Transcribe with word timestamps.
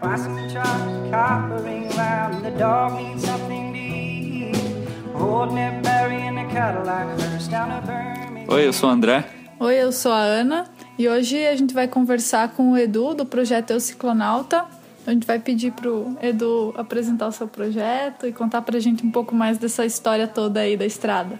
Some 0.00 0.48
chocolate 0.48 1.10
coppering 1.12 1.88
round. 1.90 2.42
The 2.42 2.50
dog 2.58 2.94
needs 2.94 3.22
something 3.22 3.72
to 3.74 3.78
eat. 3.78 4.56
Holding 5.12 5.58
it 5.58 5.82
Barry 5.82 6.26
in 6.26 6.38
a 6.38 6.46
Cadillac 6.50 7.20
hearse 7.20 7.48
down 7.48 7.68
to 7.68 7.86
Birmingham. 7.86 8.46
Oi, 8.48 8.66
eu 8.66 8.72
sou 8.72 8.88
o 8.88 8.92
André. 8.92 9.26
Oi, 9.58 9.74
eu 9.74 9.92
sou 9.92 10.10
a 10.10 10.22
Ana 10.22 10.64
e 10.98 11.06
hoje 11.06 11.46
a 11.46 11.54
gente 11.54 11.74
vai 11.74 11.86
conversar 11.86 12.52
com 12.52 12.72
o 12.72 12.78
Edu 12.78 13.12
do 13.12 13.26
projeto 13.26 13.72
Eu 13.72 13.80
Ciclonauta. 13.80 14.64
A 15.06 15.10
gente 15.10 15.26
vai 15.26 15.38
pedir 15.38 15.72
pro 15.72 16.16
Edu 16.22 16.72
apresentar 16.78 17.28
o 17.28 17.32
seu 17.32 17.46
projeto 17.46 18.26
e 18.26 18.32
contar 18.32 18.62
pra 18.62 18.78
gente 18.80 19.04
um 19.04 19.10
pouco 19.10 19.34
mais 19.34 19.58
dessa 19.58 19.84
história 19.84 20.26
toda 20.26 20.60
aí 20.60 20.78
da 20.78 20.86
estrada. 20.86 21.38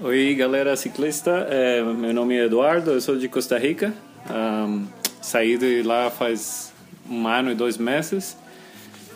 Oi, 0.00 0.36
galera 0.36 0.76
ciclista. 0.76 1.48
É, 1.50 1.82
meu 1.82 2.14
nome 2.14 2.36
é 2.36 2.44
Eduardo, 2.44 2.92
eu 2.92 3.00
sou 3.00 3.18
de 3.18 3.28
Costa 3.28 3.58
Rica. 3.58 3.92
Um, 4.30 4.86
saí 5.20 5.58
de 5.58 5.82
lá 5.82 6.10
faz 6.10 6.67
um 7.10 7.26
ano 7.26 7.50
e 7.50 7.54
dois 7.54 7.78
meses. 7.78 8.36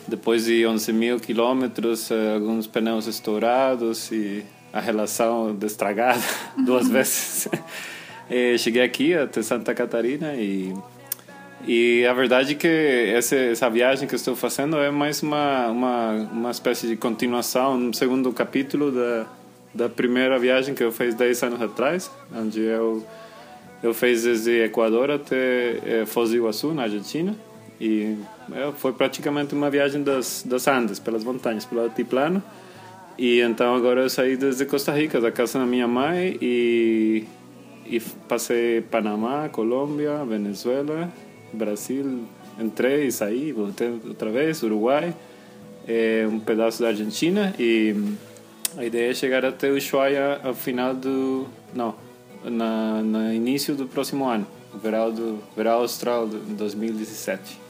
Depois 0.07 0.45
de 0.45 0.65
11 0.65 0.91
mil 0.91 1.19
quilômetros, 1.19 2.11
eh, 2.11 2.33
alguns 2.33 2.67
pneus 2.67 3.07
estourados 3.07 4.11
e 4.11 4.43
a 4.71 4.79
relação 4.79 5.55
destragada 5.55 6.23
duas 6.65 6.87
vezes. 6.87 7.47
Eh, 8.29 8.57
cheguei 8.57 8.81
aqui 8.81 9.13
até 9.13 9.41
Santa 9.41 9.75
Catarina 9.75 10.33
e 10.35 10.73
e 11.65 12.05
a 12.05 12.13
verdade 12.13 12.53
é 12.53 12.55
que 12.55 12.67
essa, 12.67 13.35
essa 13.35 13.69
viagem 13.69 14.07
que 14.07 14.15
estou 14.15 14.35
fazendo 14.35 14.77
é 14.77 14.91
mais 14.91 15.23
uma, 15.23 15.67
uma, 15.67 16.11
uma 16.31 16.51
espécie 16.51 16.87
de 16.87 16.97
continuação, 16.97 17.75
um 17.75 17.93
segundo 17.93 18.31
capítulo 18.33 18.91
da, 18.91 19.25
da 19.73 19.89
primeira 19.89 20.37
viagem 20.37 20.75
que 20.75 20.83
eu 20.83 20.91
fiz 20.91 21.15
10 21.15 21.43
anos 21.43 21.61
atrás, 21.61 22.11
onde 22.35 22.59
eu, 22.59 23.05
eu 23.81 23.93
fiz 23.93 24.23
desde 24.23 24.63
Equador 24.65 25.09
até 25.09 26.01
eh, 26.01 26.05
Foz 26.05 26.31
do 26.31 26.35
Iguaçu, 26.35 26.73
na 26.73 26.83
Argentina. 26.83 27.33
E 27.79 28.17
é, 28.51 28.71
foi 28.77 28.93
praticamente 28.93 29.53
uma 29.53 29.69
viagem 29.69 30.03
das, 30.03 30.43
das 30.45 30.67
Andes, 30.67 30.99
pelas 30.99 31.23
montanhas, 31.23 31.65
pelo 31.65 31.81
altiplano. 31.81 32.41
E 33.17 33.41
então 33.41 33.75
agora 33.75 34.01
eu 34.01 34.09
saí 34.09 34.35
desde 34.35 34.65
Costa 34.65 34.91
Rica, 34.91 35.21
da 35.21 35.31
casa 35.31 35.59
da 35.59 35.65
minha 35.65 35.87
mãe, 35.87 36.37
e, 36.41 37.25
e 37.85 37.99
passei 38.27 38.81
Panamá, 38.81 39.49
Colômbia, 39.49 40.23
Venezuela, 40.25 41.11
Brasil. 41.51 42.23
Entrei 42.59 43.07
e 43.07 43.11
saí, 43.11 43.51
voltei 43.51 43.89
outra 44.07 44.29
vez, 44.29 44.61
Uruguai, 44.61 45.13
é, 45.87 46.27
um 46.29 46.39
pedaço 46.39 46.81
da 46.81 46.89
Argentina. 46.89 47.53
E 47.59 47.95
a 48.77 48.85
ideia 48.85 49.11
é 49.11 49.13
chegar 49.13 49.45
até 49.45 49.71
Ushuaia 49.71 50.39
ao 50.43 50.53
final 50.53 50.93
do. 50.93 51.47
Não, 51.73 51.95
na, 52.43 53.01
no 53.01 53.33
início 53.33 53.75
do 53.75 53.87
próximo 53.87 54.25
ano, 54.25 54.45
verão, 54.81 55.11
do, 55.11 55.39
verão 55.55 55.73
austral 55.73 56.27
de 56.27 56.37
2017. 56.37 57.62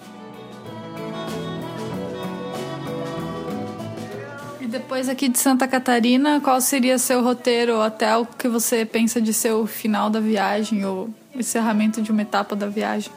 Depois 4.74 5.08
aqui 5.08 5.30
de 5.30 5.38
Santa 5.38 5.68
Catarina, 5.68 6.42
qual 6.42 6.60
seria 6.60 6.98
seu 6.98 7.22
roteiro 7.22 7.80
até 7.80 8.18
o 8.18 8.26
que 8.26 8.48
você 8.48 8.84
pensa 8.84 9.22
de 9.22 9.32
ser 9.32 9.52
o 9.52 9.68
final 9.68 10.10
da 10.10 10.20
viagem 10.20 10.84
ou 10.84 11.14
encerramento 11.36 12.02
de 12.02 12.12
uma 12.12 12.24
etapa 12.24 12.56
da 12.56 12.66
viagem? 12.68 13.14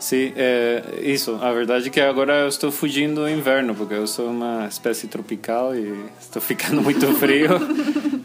Sim, 0.00 0.32
é, 0.34 0.82
isso. 1.00 1.38
A 1.40 1.52
verdade 1.52 1.86
é 1.86 1.90
que 1.90 2.00
agora 2.00 2.40
eu 2.40 2.48
estou 2.48 2.72
fugindo 2.72 3.20
do 3.20 3.28
inverno, 3.28 3.72
porque 3.72 3.94
eu 3.94 4.06
sou 4.06 4.30
uma 4.30 4.66
espécie 4.66 5.06
tropical 5.06 5.76
e 5.76 6.06
estou 6.20 6.42
ficando 6.42 6.82
muito 6.82 7.06
frio. 7.14 7.50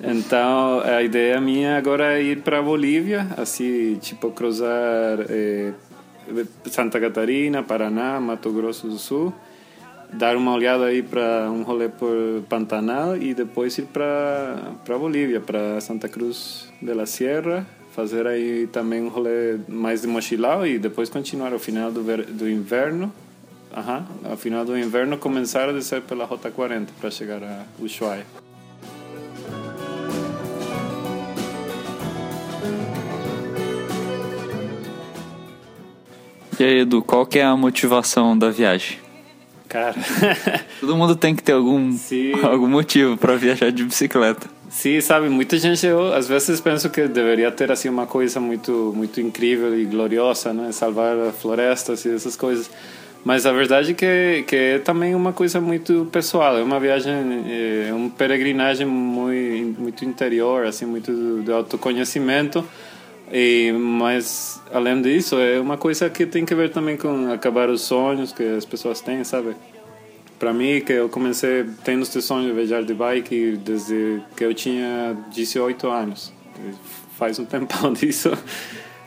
então, 0.03 0.80
a 0.80 1.03
ideia 1.03 1.39
minha 1.39 1.77
agora 1.77 2.17
é 2.17 2.23
ir 2.23 2.41
para 2.41 2.63
Bolívia, 2.63 3.27
assim, 3.38 3.95
tipo, 4.02 4.31
cruzar 4.31 5.19
é, 5.30 5.71
Santa 6.71 6.99
Catarina, 6.99 7.61
Paraná, 7.61 8.19
Mato 8.19 8.52
Grosso 8.52 8.88
do 8.88 8.97
Sul, 8.97 9.31
dar 10.17 10.35
uma 10.35 10.53
olhada 10.53 10.85
aí 10.85 11.03
para 11.03 11.49
um 11.52 11.63
rolê 11.63 11.89
por 11.89 12.44
Pantanal 12.49 13.17
e 13.17 13.33
depois 13.33 13.77
ir 13.77 13.83
para 13.83 14.73
para 14.83 14.98
Bolívia, 14.98 15.39
para 15.39 15.80
Santa 15.81 16.08
Cruz 16.08 16.70
de 16.81 16.93
la 16.93 17.05
Sierra, 17.05 17.65
fazer 17.92 18.27
aí 18.27 18.67
também 18.67 19.02
um 19.02 19.09
rolê 19.09 19.58
mais 19.67 20.02
de 20.02 20.08
mochilão 20.08 20.65
e 20.65 20.77
depois 20.80 21.09
continuar 21.09 21.53
ao 21.53 21.59
final 21.59 21.92
do, 21.92 22.03
ver, 22.03 22.26
do 22.26 22.49
inverno. 22.49 23.11
Aham, 23.76 24.05
ao 24.23 24.37
final 24.37 24.64
do 24.64 24.77
inverno 24.77 25.17
começar 25.17 25.67
a 25.67 25.73
descer 25.73 26.02
pela 26.02 26.23
Rota 26.26 26.49
40 26.49 26.93
para 26.99 27.11
chegar 27.11 27.43
a 27.43 27.64
Ushuaia. 27.80 28.26
E 36.58 36.64
aí, 36.64 36.80
Edu, 36.80 37.02
qual 37.02 37.26
que 37.26 37.37
é 37.37 37.43
a 37.43 37.55
motivação 37.58 38.37
da 38.37 38.49
viagem? 38.49 39.05
Cara, 39.75 39.93
Todo 40.80 40.95
mundo 40.95 41.17
tem 41.17 41.36
que 41.36 41.43
ter 41.43 41.52
algum, 41.52 41.91
Sim. 41.91 42.31
algum 42.41 42.67
motivo 42.67 43.17
para 43.17 43.36
viajar 43.36 43.73
de 43.73 43.83
bicicleta. 43.83 44.47
Sim, 44.69 45.02
sabe, 45.02 45.27
muita 45.27 45.58
gente, 45.58 45.86
eu 45.86 46.13
às 46.13 46.30
vezes 46.30 46.61
penso 46.61 46.89
que 46.89 47.05
deveria 47.09 47.52
ter 47.52 47.69
assim 47.69 47.89
uma 47.89 48.08
coisa 48.08 48.39
muito 48.39 48.93
muito 48.95 49.19
incrível 49.19 49.77
e 49.77 49.83
gloriosa, 49.83 50.53
né, 50.53 50.71
salvar 50.71 51.17
florestas 51.33 52.05
e 52.05 52.09
essas 52.15 52.37
coisas. 52.37 52.71
Mas 53.25 53.45
a 53.45 53.52
verdade 53.52 53.91
é 53.91 53.93
que, 53.93 54.43
que 54.47 54.55
é 54.55 54.80
também 54.80 55.14
uma 55.14 55.33
coisa 55.33 55.59
muito 55.59 56.08
pessoal, 56.09 56.58
é 56.58 56.64
uma 56.64 56.80
viagem, 56.80 57.14
é 57.89 57.93
uma 57.93 58.09
peregrinagem 58.09 58.87
muito 58.87 59.81
muito 59.81 60.05
interior, 60.05 60.65
assim, 60.65 60.85
muito 60.85 61.41
de 61.43 61.52
autoconhecimento. 61.52 62.64
E 63.31 63.71
mas 63.71 64.61
além 64.71 65.02
disso, 65.02 65.37
é 65.37 65.59
uma 65.59 65.77
coisa 65.77 66.09
que 66.09 66.25
tem 66.25 66.45
que 66.45 66.53
ver 66.53 66.69
também 66.71 66.95
com 66.95 67.31
acabar 67.31 67.69
os 67.69 67.81
sonhos 67.81 68.31
que 68.31 68.43
as 68.43 68.65
pessoas 68.65 69.02
têm, 69.02 69.23
sabe? 69.23 69.55
para 70.39 70.53
mim 70.53 70.81
que 70.81 70.93
eu 70.93 71.09
comecei 71.09 71.65
tendo 71.83 72.03
este 72.03 72.21
sonho 72.21 72.47
de 72.47 72.53
viajar 72.53 72.83
de 72.83 72.93
bike 72.93 73.58
desde 73.64 74.21
que 74.35 74.43
eu 74.43 74.53
tinha 74.53 75.17
18 75.33 75.87
anos 75.87 76.33
faz 77.17 77.39
um 77.39 77.45
tempão 77.45 77.93
disso 77.93 78.31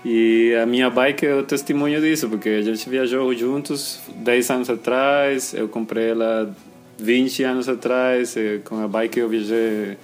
e 0.05 0.55
a 0.61 0.65
minha 0.65 0.89
bike 0.89 1.27
é 1.27 1.35
o 1.35 1.43
testemunho 1.43 2.01
disso 2.01 2.29
porque 2.29 2.49
a 2.49 2.63
gente 2.63 2.89
viajou 2.89 3.33
juntos 3.35 4.01
10 4.17 4.51
anos 4.51 4.71
atrás 4.71 5.53
eu 5.53 5.69
comprei 5.69 6.11
ela 6.11 6.55
20 6.99 7.43
anos 7.45 7.69
atrás 7.69 8.35
com 8.65 8.83
a 8.83 8.89
bike 8.89 9.19
eu 9.21 9.29
viajei 9.29 9.97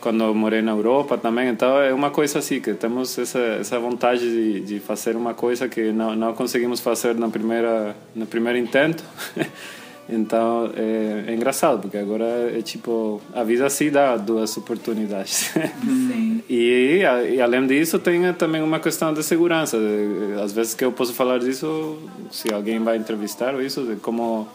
quando 0.00 0.34
morei 0.34 0.62
na 0.62 0.72
Europa 0.72 1.18
também 1.18 1.48
então 1.48 1.80
é 1.80 1.92
uma 1.92 2.10
coisa 2.10 2.38
assim 2.38 2.60
que 2.60 2.74
temos 2.74 3.18
essa 3.18 3.38
essa 3.38 3.78
vontade 3.78 4.20
de, 4.20 4.60
de 4.60 4.80
fazer 4.80 5.16
uma 5.16 5.34
coisa 5.34 5.68
que 5.68 5.92
não 5.92 6.14
não 6.14 6.34
conseguimos 6.34 6.80
fazer 6.80 7.14
na 7.14 7.28
primeira 7.28 7.96
no 8.14 8.26
primeiro 8.26 8.58
intento 8.58 9.04
Então 10.08 10.70
é, 10.74 11.24
é, 11.26 11.34
engraçado, 11.34 11.82
porque 11.82 11.98
agora 11.98 12.24
é 12.56 12.62
tipo, 12.62 13.20
a 13.34 13.44
vida 13.44 13.68
se 13.68 13.90
dá 13.90 14.16
duas 14.16 14.56
oportunidades. 14.56 15.52
Sim. 15.84 16.42
e, 16.48 17.02
e 17.34 17.40
além 17.40 17.66
disso, 17.66 17.98
tem 17.98 18.32
também 18.32 18.62
uma 18.62 18.80
questão 18.80 19.12
de 19.12 19.22
segurança. 19.22 19.76
Às 20.42 20.52
vezes 20.52 20.74
que 20.74 20.84
eu 20.84 20.92
posso 20.92 21.12
falar 21.12 21.38
disso, 21.40 21.98
se 22.30 22.52
alguém 22.52 22.78
vai 22.82 22.96
entrevistar 22.96 23.54
ou 23.54 23.60
isso, 23.60 23.82
de 23.82 23.96
como, 23.96 24.48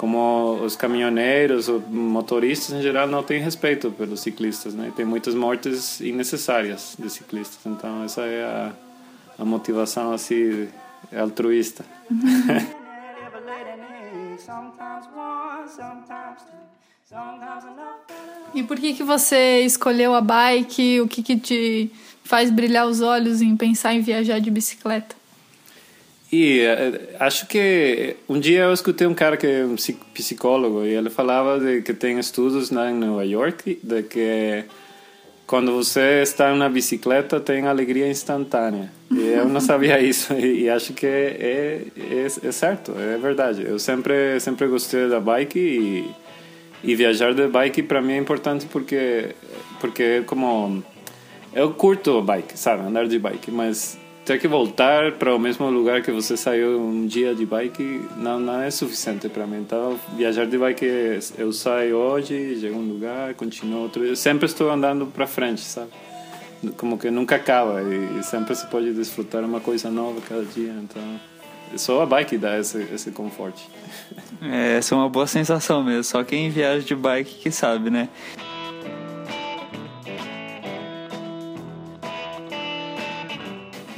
como 0.00 0.54
os 0.64 0.76
caminhoneiros, 0.76 1.68
os 1.68 1.86
motoristas 1.88 2.74
em 2.74 2.80
geral 2.80 3.06
não 3.06 3.22
têm 3.22 3.38
respeito 3.38 3.90
pelos 3.90 4.20
ciclistas, 4.20 4.72
né? 4.72 4.90
Tem 4.96 5.04
muitas 5.04 5.34
mortes 5.34 6.00
innecessárias 6.00 6.96
de 6.98 7.10
ciclistas. 7.10 7.58
Então 7.66 8.02
essa 8.02 8.22
é 8.22 8.42
a, 8.42 8.72
a 9.38 9.44
motivação 9.44 10.14
assim 10.14 10.68
altruísta. 11.14 11.84
E 18.54 18.62
por 18.62 18.78
que 18.78 18.94
que 18.94 19.02
você 19.02 19.60
escolheu 19.60 20.14
a 20.14 20.20
bike? 20.20 21.00
O 21.00 21.08
que 21.08 21.22
que 21.22 21.36
te 21.36 21.90
faz 22.24 22.50
brilhar 22.50 22.86
os 22.86 23.00
olhos 23.00 23.42
em 23.42 23.56
pensar 23.56 23.94
em 23.94 24.00
viajar 24.00 24.40
de 24.40 24.50
bicicleta? 24.50 25.19
E 26.32 26.60
eh, 26.60 27.16
acho 27.18 27.46
que 27.48 28.16
um 28.28 28.38
dia 28.38 28.62
eu 28.62 28.72
escutei 28.72 29.06
um 29.06 29.14
cara 29.14 29.36
que 29.36 29.46
é 29.46 29.64
um 29.64 29.74
psi- 29.74 29.98
psicólogo 30.14 30.84
e 30.84 30.94
ele 30.94 31.10
falava 31.10 31.58
de 31.58 31.82
que 31.82 31.92
tem 31.92 32.18
estudos 32.18 32.70
lá 32.70 32.90
em 32.90 32.94
Nova 32.94 33.24
York 33.26 33.80
de 33.82 34.02
que 34.04 34.64
quando 35.44 35.72
você 35.72 36.22
está 36.22 36.54
na 36.54 36.68
bicicleta 36.68 37.40
tem 37.40 37.66
alegria 37.66 38.08
instantânea. 38.08 38.92
E 39.10 39.18
eu 39.30 39.48
não 39.48 39.60
sabia 39.60 39.98
isso 40.02 40.32
e 40.34 40.70
acho 40.70 40.92
que 40.92 41.04
é, 41.06 41.86
é, 41.96 42.26
é 42.46 42.52
certo, 42.52 42.92
é 42.96 43.18
verdade. 43.18 43.64
Eu 43.66 43.78
sempre 43.80 44.38
sempre 44.38 44.68
gostei 44.68 45.08
da 45.08 45.18
bike 45.18 45.58
e, 45.58 46.10
e 46.84 46.94
viajar 46.94 47.34
de 47.34 47.48
bike 47.48 47.82
para 47.82 48.00
mim 48.00 48.12
é 48.12 48.18
importante 48.18 48.66
porque 48.66 49.34
porque 49.80 50.02
é 50.02 50.22
como 50.24 50.84
eu 51.52 51.72
curto 51.72 52.22
bike, 52.22 52.56
sabe, 52.56 52.86
andar 52.86 53.08
de 53.08 53.18
bike, 53.18 53.50
mas 53.50 53.98
ter 54.30 54.38
que 54.38 54.46
voltar 54.46 55.10
para 55.12 55.34
o 55.34 55.40
mesmo 55.40 55.68
lugar 55.68 56.02
que 56.02 56.12
você 56.12 56.36
saiu 56.36 56.80
um 56.80 57.04
dia 57.04 57.34
de 57.34 57.44
bike 57.44 58.08
não, 58.16 58.38
não 58.38 58.60
é 58.60 58.70
suficiente 58.70 59.28
para 59.28 59.44
mim. 59.44 59.58
Então, 59.58 59.98
viajar 60.16 60.46
de 60.46 60.56
bike, 60.56 61.18
eu 61.36 61.52
saio 61.52 61.96
hoje, 61.96 62.60
chego 62.60 62.78
um 62.78 62.92
lugar, 62.92 63.34
continuo 63.34 63.82
outro. 63.82 64.04
Eu 64.04 64.14
sempre 64.14 64.46
estou 64.46 64.70
andando 64.70 65.04
para 65.04 65.26
frente, 65.26 65.62
sabe? 65.62 65.90
Como 66.76 66.96
que 66.96 67.10
nunca 67.10 67.34
acaba 67.34 67.82
e 67.82 68.22
sempre 68.22 68.54
se 68.54 68.68
pode 68.68 68.92
desfrutar 68.92 69.42
uma 69.42 69.58
coisa 69.58 69.90
nova 69.90 70.20
cada 70.20 70.44
dia. 70.44 70.76
Então, 70.80 71.02
só 71.74 72.00
a 72.00 72.06
bike 72.06 72.38
dá 72.38 72.56
esse, 72.56 72.86
esse 72.94 73.10
conforto. 73.10 73.60
É, 74.40 74.76
essa 74.76 74.94
é 74.94 74.98
uma 74.98 75.08
boa 75.08 75.26
sensação 75.26 75.82
mesmo. 75.82 76.04
Só 76.04 76.22
quem 76.22 76.50
viaja 76.50 76.86
de 76.86 76.94
bike 76.94 77.34
que 77.34 77.50
sabe, 77.50 77.90
né? 77.90 78.08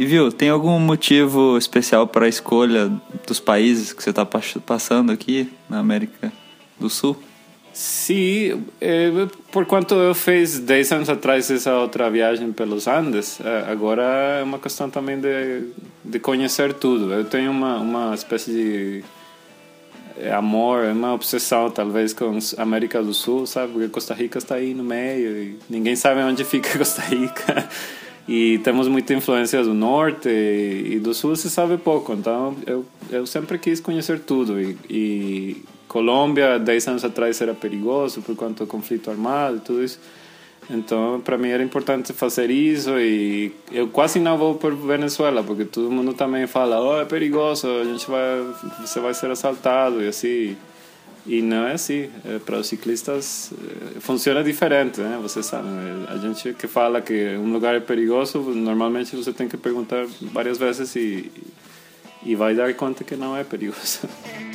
E 0.03 0.05
viu, 0.05 0.33
tem 0.33 0.49
algum 0.49 0.81
motivo 0.81 1.57
especial 1.57 2.09
para 2.09 2.27
a 2.27 2.29
escolha 2.29 2.91
dos 3.25 3.39
países 3.39 3.93
que 3.93 4.03
você 4.03 4.11
está 4.11 4.27
passando 4.27 5.13
aqui 5.13 5.49
na 5.71 5.79
América 5.79 6.33
do 6.77 6.91
Sul? 6.91 7.17
Sim, 7.73 8.65
eh, 8.81 9.29
por 9.53 9.65
quanto 9.65 9.95
eu 9.95 10.13
fiz 10.13 10.59
10 10.59 10.91
anos 10.91 11.09
atrás 11.09 11.49
essa 11.53 11.77
outra 11.77 12.11
viagem 12.11 12.51
pelos 12.51 12.89
Andes, 12.89 13.39
eh, 13.45 13.65
agora 13.71 14.03
é 14.41 14.43
uma 14.43 14.59
questão 14.59 14.91
também 14.91 15.21
de, 15.21 15.69
de 16.05 16.19
conhecer 16.19 16.75
tudo. 16.75 17.15
Eu 17.15 17.25
tenho 17.25 17.53
uma, 17.53 17.77
uma 17.77 18.13
espécie 18.13 18.51
de 18.51 19.05
eh, 20.19 20.33
amor, 20.33 20.85
uma 20.87 21.15
obsessão 21.15 21.71
talvez 21.71 22.13
com 22.13 22.37
a 22.59 22.63
América 22.63 23.01
do 23.01 23.15
Sul, 23.15 23.47
sabe? 23.47 23.73
Porque 23.73 23.89
Costa 23.89 24.15
Rica 24.15 24.39
está 24.39 24.57
aí 24.57 24.75
no 24.75 24.83
meio 24.83 25.31
e 25.31 25.59
ninguém 25.71 25.95
sabe 25.95 26.23
onde 26.23 26.45
fica 26.45 26.75
Costa 26.77 27.03
Rica. 27.03 27.69
E 28.29 28.59
temos 28.59 28.87
muita 28.87 29.15
influência 29.15 29.63
do 29.65 29.75
norte 29.75 30.29
e, 30.29 30.99
do 31.01 31.13
sul 31.13 31.35
se 31.35 31.51
sabe 31.51 31.77
pouco. 31.77 32.13
Então 32.13 32.57
eu, 32.67 32.85
eu 33.11 33.27
sempre 33.27 33.59
quis 33.59 33.81
conhecer 33.81 34.21
tudo. 34.21 34.61
E, 34.61 34.77
e 34.89 35.65
Colômbia, 35.89 36.59
10 36.59 36.89
anos 36.89 37.05
atrás, 37.05 37.41
era 37.41 37.53
perigoso 37.53 38.23
por 38.23 38.35
conta 38.35 38.65
do 38.65 38.69
conflito 38.69 39.11
armado 39.11 39.57
e 39.57 39.61
tudo 39.61 39.85
isso. 39.85 39.99
Então, 40.71 41.21
para 41.21 41.37
mim 41.37 41.49
era 41.49 41.63
importante 41.63 42.13
fazer 42.13 42.49
isso 42.51 42.99
e 42.99 43.53
eu 43.71 43.89
quase 43.89 44.21
não 44.21 44.39
vou 44.39 44.55
por 44.55 44.75
Venezuela, 44.75 45.43
porque 45.43 45.65
todo 45.65 45.91
mundo 45.91 46.15
também 46.15 46.47
fala, 46.47 46.81
oh, 46.81 47.01
é 47.01 47.05
perigoso, 47.05 47.67
a 47.69 47.85
gente 47.85 48.09
vai, 48.09 48.47
você 48.81 49.01
vai 49.01 49.13
ser 49.13 49.31
assaltado 49.31 50.01
e 50.03 50.09
assim. 50.09 50.57
E 51.27 51.41
não 51.41 51.67
é 51.67 51.73
assim. 51.73 52.11
É, 52.25 52.39
para 52.39 52.59
os 52.59 52.67
ciclistas 52.67 53.53
é, 53.97 54.01
funciona 54.01 54.43
diferente, 54.43 55.01
né? 55.01 55.19
Você 55.23 55.43
sabe. 55.43 55.69
A 56.09 56.17
gente 56.17 56.53
que 56.55 56.67
fala 56.67 57.01
que 57.01 57.37
um 57.37 57.53
lugar 57.53 57.75
é 57.75 57.81
perigoso, 57.81 58.41
normalmente 58.41 59.15
você 59.15 59.33
tem 59.33 59.49
que 59.49 59.57
perguntar 59.57 60.07
várias 60.21 60.59
vezes 60.59 60.95
e, 60.97 61.31
e 62.25 62.35
vai 62.35 62.55
dar 62.55 62.73
conta 62.75 63.05
que 63.05 63.15
não 63.15 63.37
é 63.37 63.45
perigoso. 63.45 64.01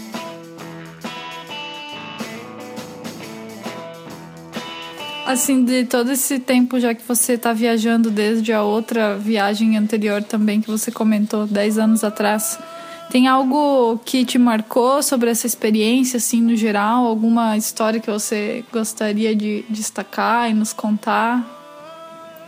Assim, 5.27 5.65
de 5.65 5.83
todo 5.83 6.09
esse 6.13 6.39
tempo 6.39 6.79
já 6.79 6.95
que 6.95 7.05
você 7.05 7.33
está 7.33 7.51
viajando, 7.51 8.09
desde 8.09 8.53
a 8.53 8.63
outra 8.63 9.17
viagem 9.17 9.77
anterior 9.77 10.23
também 10.23 10.61
que 10.61 10.71
você 10.71 10.89
comentou, 10.89 11.45
10 11.45 11.79
anos 11.79 12.01
atrás, 12.05 12.57
tem 13.09 13.27
algo 13.27 14.00
que 14.04 14.25
te 14.25 14.38
marcou 14.38 15.01
sobre 15.01 15.30
essa 15.30 15.48
experiência, 15.48 16.18
assim, 16.18 16.42
no 16.42 16.56
geral? 16.56 17.06
Alguma 17.06 17.57
história 17.57 18.00
que 18.00 18.09
você 18.09 18.63
gostaria 18.71 19.36
de 19.36 19.63
destacar 19.69 20.50
e 20.50 20.54
nos 20.54 20.74
contar? 20.74 21.56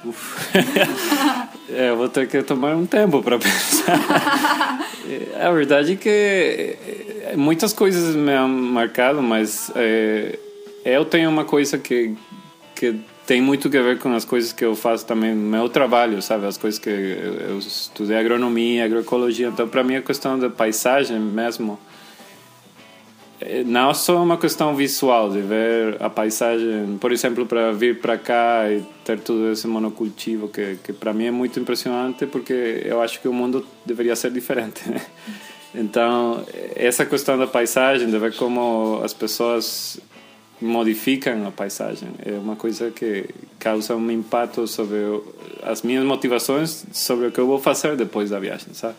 é, 1.69 1.89
eu 1.89 1.97
vou 1.97 2.07
ter 2.07 2.27
que 2.27 2.41
tomar 2.41 2.75
um 2.75 2.85
tempo 2.85 3.21
para 3.21 3.37
pensar. 3.39 4.87
É, 5.07 5.45
a 5.45 5.51
verdade 5.51 5.93
é 5.93 5.95
que 5.95 6.09
é, 6.09 7.33
muitas 7.35 7.73
coisas 7.73 8.15
me 8.15 8.37
marcado, 8.47 9.21
mas 9.21 9.71
é, 9.75 10.39
eu 10.85 11.03
tenho 11.05 11.29
uma 11.29 11.45
coisa 11.45 11.77
que 11.77 12.15
que 12.79 12.97
tem 13.29 13.41
muito 13.41 13.67
a 13.67 13.81
ver 13.83 13.99
com 13.99 14.11
as 14.11 14.25
coisas 14.25 14.51
que 14.51 14.65
eu 14.65 14.75
faço 14.75 15.05
também 15.05 15.35
no 15.35 15.47
meu 15.47 15.69
trabalho, 15.69 16.19
sabe? 16.19 16.47
As 16.47 16.57
coisas 16.57 16.79
que 16.79 16.89
eu, 16.89 17.33
eu 17.51 17.59
estudei 17.59 18.17
agronomia, 18.17 18.83
agroecologia. 18.83 19.49
Então, 19.49 19.67
para 19.67 19.83
mim, 19.83 19.97
a 19.97 20.01
questão 20.01 20.39
da 20.39 20.49
paisagem 20.49 21.19
mesmo 21.19 21.77
é, 23.39 23.63
não 23.63 23.93
só 23.93 24.23
uma 24.23 24.35
questão 24.35 24.75
visual 24.75 25.29
de 25.29 25.41
ver 25.41 25.97
a 25.99 26.09
paisagem, 26.09 26.97
por 26.99 27.11
exemplo, 27.11 27.45
para 27.45 27.71
vir 27.71 27.99
para 27.99 28.17
cá 28.17 28.67
e 28.67 28.81
ter 29.05 29.19
todo 29.19 29.51
esse 29.51 29.67
monocultivo 29.67 30.47
que 30.47 30.79
que 30.83 30.91
para 30.91 31.13
mim 31.13 31.25
é 31.25 31.31
muito 31.31 31.59
impressionante 31.59 32.25
porque 32.25 32.81
eu 32.83 32.99
acho 32.99 33.21
que 33.21 33.27
o 33.27 33.33
mundo 33.33 33.63
deveria 33.85 34.15
ser 34.15 34.31
diferente. 34.31 34.89
Né? 34.89 35.01
Então, 35.71 36.43
essa 36.75 37.05
questão 37.05 37.37
da 37.37 37.45
paisagem, 37.45 38.09
de 38.09 38.17
ver 38.17 38.35
como 38.35 39.01
as 39.03 39.13
pessoas 39.13 39.99
modificam 40.61 41.47
a 41.47 41.51
paisagem. 41.51 42.09
É 42.25 42.31
uma 42.31 42.55
coisa 42.55 42.91
que 42.91 43.25
causa 43.57 43.95
um 43.95 44.11
impacto 44.11 44.67
sobre 44.67 44.97
as 45.63 45.81
minhas 45.81 46.03
motivações, 46.03 46.85
sobre 46.91 47.27
o 47.27 47.31
que 47.31 47.39
eu 47.39 47.47
vou 47.47 47.59
fazer 47.59 47.95
depois 47.95 48.29
da 48.29 48.39
viagem, 48.39 48.73
sabe? 48.73 48.95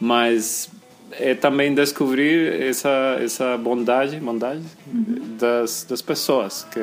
Mas 0.00 0.70
é 1.12 1.34
também 1.34 1.74
descobrir 1.74 2.62
essa 2.62 3.18
essa 3.20 3.56
bondade, 3.56 4.18
bondade 4.20 4.62
uhum. 4.86 5.36
das 5.38 5.84
das 5.88 6.00
pessoas 6.00 6.66
que 6.70 6.80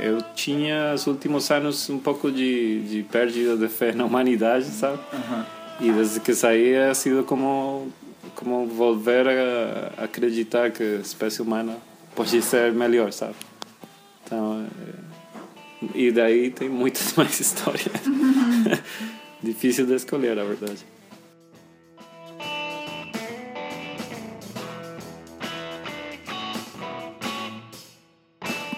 eu 0.00 0.22
tinha 0.34 0.92
nos 0.92 1.06
últimos 1.06 1.50
anos 1.50 1.88
um 1.90 1.98
pouco 1.98 2.30
de 2.30 2.80
de 2.82 3.02
perda 3.02 3.56
de 3.56 3.68
fé 3.68 3.92
na 3.92 4.04
humanidade, 4.04 4.66
sabe? 4.66 4.98
Uhum. 5.12 5.44
E 5.80 5.92
desde 5.92 6.20
que 6.20 6.34
saí 6.34 6.74
ha 6.74 6.94
sido 6.94 7.24
como 7.24 7.88
como 8.34 8.66
volver 8.66 9.28
a 9.28 10.04
acreditar 10.04 10.70
que 10.70 10.82
a 10.82 11.00
espécie 11.00 11.40
humana 11.42 11.76
pode 12.16 12.40
ser 12.42 12.72
melhor, 12.72 13.12
sabe? 13.12 13.34
Então, 14.24 14.66
é... 15.84 15.86
e 15.94 16.10
daí 16.10 16.50
tem 16.50 16.68
muitas 16.68 17.12
mais 17.14 17.38
histórias. 17.38 17.92
Difícil 19.42 19.86
de 19.86 19.94
escolher, 19.94 20.34
na 20.34 20.42
verdade. 20.42 20.84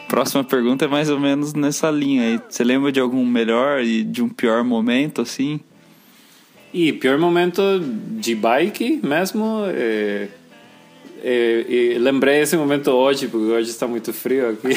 Próxima 0.08 0.42
pergunta 0.42 0.84
é 0.84 0.88
mais 0.88 1.08
ou 1.08 1.20
menos 1.20 1.54
nessa 1.54 1.90
linha 1.90 2.22
aí. 2.24 2.40
Você 2.48 2.64
lembra 2.64 2.90
de 2.90 2.98
algum 2.98 3.24
melhor 3.24 3.82
e 3.82 4.02
de 4.02 4.20
um 4.20 4.28
pior 4.28 4.64
momento, 4.64 5.22
assim? 5.22 5.60
E 6.74 6.92
pior 6.92 7.18
momento 7.18 7.62
de 8.18 8.34
bike 8.34 9.00
mesmo, 9.02 9.62
é, 9.68 10.28
e, 11.22 11.94
e, 11.94 11.98
lembrei 11.98 12.40
esse 12.40 12.56
momento 12.56 12.90
hoje, 12.90 13.28
porque 13.28 13.52
hoje 13.52 13.70
está 13.70 13.86
muito 13.86 14.12
frio 14.12 14.50
aqui. 14.50 14.74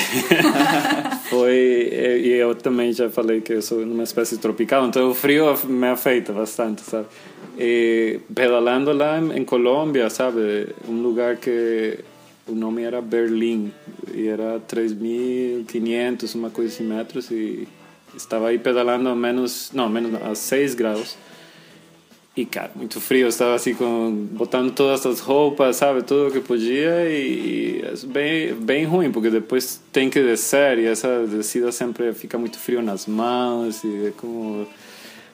Foi, 1.30 1.54
e, 1.54 2.28
e, 2.28 2.32
eu 2.34 2.56
também 2.56 2.92
já 2.92 3.10
falei 3.10 3.42
que 3.42 3.54
eu 3.54 3.62
sou 3.62 3.86
numa 3.86 4.04
espécie 4.04 4.38
tropical, 4.38 4.86
então 4.88 5.10
o 5.10 5.14
frio 5.14 5.46
me 5.66 5.88
afeta 5.88 6.34
bastante, 6.34 6.82
sabe? 6.82 7.08
E 7.58 8.20
pedalando 8.34 8.92
lá 8.94 9.20
em 9.20 9.44
Colômbia, 9.44 10.10
sabe? 10.10 10.68
Um 10.88 11.02
lugar 11.02 11.38
que 11.38 12.00
o 12.48 12.54
nome 12.54 12.84
era 12.84 13.02
Berlim, 13.02 13.72
e 14.14 14.28
era 14.28 14.60
3.500, 14.60 16.36
uma 16.36 16.50
coisa 16.50 16.74
assim, 16.74 16.84
metros, 16.84 17.30
e 17.32 17.68
estava 18.16 18.50
aí 18.50 18.60
pedalando 18.60 19.10
a 19.10 19.16
menos, 19.16 19.72
não, 19.74 19.88
menos, 19.90 20.22
a 20.22 20.36
6 20.36 20.76
graus. 20.76 21.18
E, 22.36 22.46
cara, 22.46 22.72
muito 22.76 23.02
frio, 23.02 23.24
eu 23.24 23.28
estava 23.28 23.56
assim, 23.56 23.76
botando 24.32 24.72
todas 24.72 25.06
as 25.06 25.20
roupas, 25.20 25.76
sabe, 25.76 26.02
tudo 26.02 26.30
o 26.30 26.32
que 26.32 26.40
podia 26.40 27.10
e, 27.10 27.82
e 27.82 27.84
é 28.16 28.54
bem, 28.54 28.86
ruim, 28.86 29.12
porque 29.12 29.30
depois 29.30 29.82
tem 29.92 30.10
que 30.10 30.22
descer 30.24 30.80
e 30.80 30.86
essa 30.86 31.28
descida 31.28 31.74
sempre 31.74 32.14
fica 32.14 32.38
muito 32.38 32.58
frio 32.58 32.82
nas 32.82 33.06
mãos 33.06 33.84
e 33.84 34.08
é 34.08 34.12
como, 34.16 34.66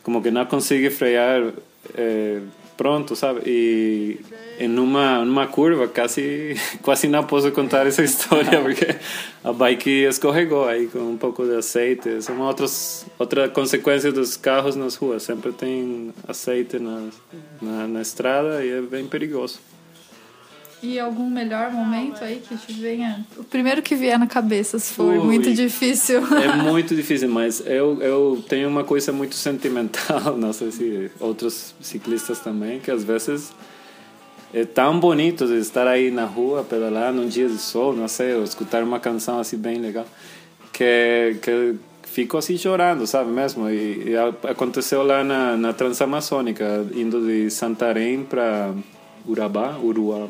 como 0.02 0.24
que 0.24 0.32
não 0.32 0.44
consegue 0.48 0.90
frear 0.90 1.54
é, 1.96 2.42
pronto, 2.78 3.16
sabe? 3.16 3.42
E 3.46 4.20
em 4.60 4.78
uma, 4.78 5.26
numa 5.26 5.48
curva 5.48 5.88
quase, 5.88 6.56
quase 6.82 7.08
não 7.08 7.24
posso 7.24 7.52
contar 7.52 7.86
essa 7.88 8.04
história 8.04 8.62
porque 8.62 8.96
a 9.44 9.52
bike 9.52 10.06
escorregou 10.06 10.66
aí 10.66 10.88
com 10.88 11.00
um 11.00 11.18
pouco 11.18 11.46
de 11.46 11.56
azeite. 11.56 12.22
São 12.22 12.40
outras, 12.42 13.06
outra 13.18 13.50
consequência 13.50 14.12
dos 14.12 14.38
carros 14.38 14.76
nas 14.76 14.96
ruas. 14.96 15.24
Sempre 15.24 15.52
tem 15.52 16.14
azeite 16.28 16.80
na, 16.80 17.10
na, 17.62 17.88
na 17.88 18.02
estrada 18.02 18.64
e 18.64 18.70
é 18.70 18.82
bem 18.82 19.08
perigoso. 19.08 19.60
E 20.82 21.00
algum 21.00 21.28
melhor 21.28 21.72
momento 21.72 22.24
aí 22.24 22.42
que 22.48 22.56
te 22.56 22.72
venha? 22.74 23.26
O 23.36 23.44
primeiro 23.44 23.82
que 23.82 23.96
vier 23.96 24.20
na 24.20 24.28
cabeça, 24.28 24.78
se 24.78 24.94
for 24.94 25.06
Ui, 25.06 25.18
muito 25.18 25.52
difícil. 25.52 26.22
É 26.36 26.56
muito 26.56 26.96
difícil, 26.96 27.28
mas 27.30 27.64
eu, 27.66 28.00
eu 28.02 28.44
tenho 28.48 28.70
uma 28.70 28.84
coisa 28.84 29.12
muito 29.12 29.34
sentimental, 29.36 30.38
não 30.38 30.54
sei 30.54 30.72
se 30.72 31.12
outros 31.20 31.74
ciclistas 31.82 32.40
também, 32.40 32.80
que 32.80 32.92
às 32.92 33.04
vezes 33.04 33.52
é 34.54 34.66
tão 34.66 35.00
bonito 35.00 35.48
de 35.48 35.58
estar 35.58 35.88
aí 35.88 36.12
na 36.12 36.26
rua, 36.26 36.64
pedalar 36.64 37.12
num 37.12 37.28
dia 37.28 37.48
de 37.48 37.58
sol, 37.58 37.94
não 37.94 38.08
sei, 38.08 38.36
ou 38.36 38.44
escutar 38.44 38.84
uma 38.84 39.00
canção 39.00 39.40
assim 39.40 39.58
bem 39.58 39.80
legal, 39.80 40.06
que, 40.72 41.38
que 41.42 41.76
fico 42.04 42.38
assim 42.38 42.56
chorando, 42.56 43.08
sabe 43.08 43.32
mesmo? 43.32 43.68
E, 43.68 44.10
e 44.10 44.16
aconteceu 44.48 45.02
lá 45.02 45.24
na, 45.24 45.58
na 45.58 45.74
Transamazônica, 45.74 46.86
indo 46.94 47.26
de 47.26 47.50
Santarém 47.50 48.24
para 48.24 48.76
Urabá, 49.28 49.76
Uruá 49.84 50.28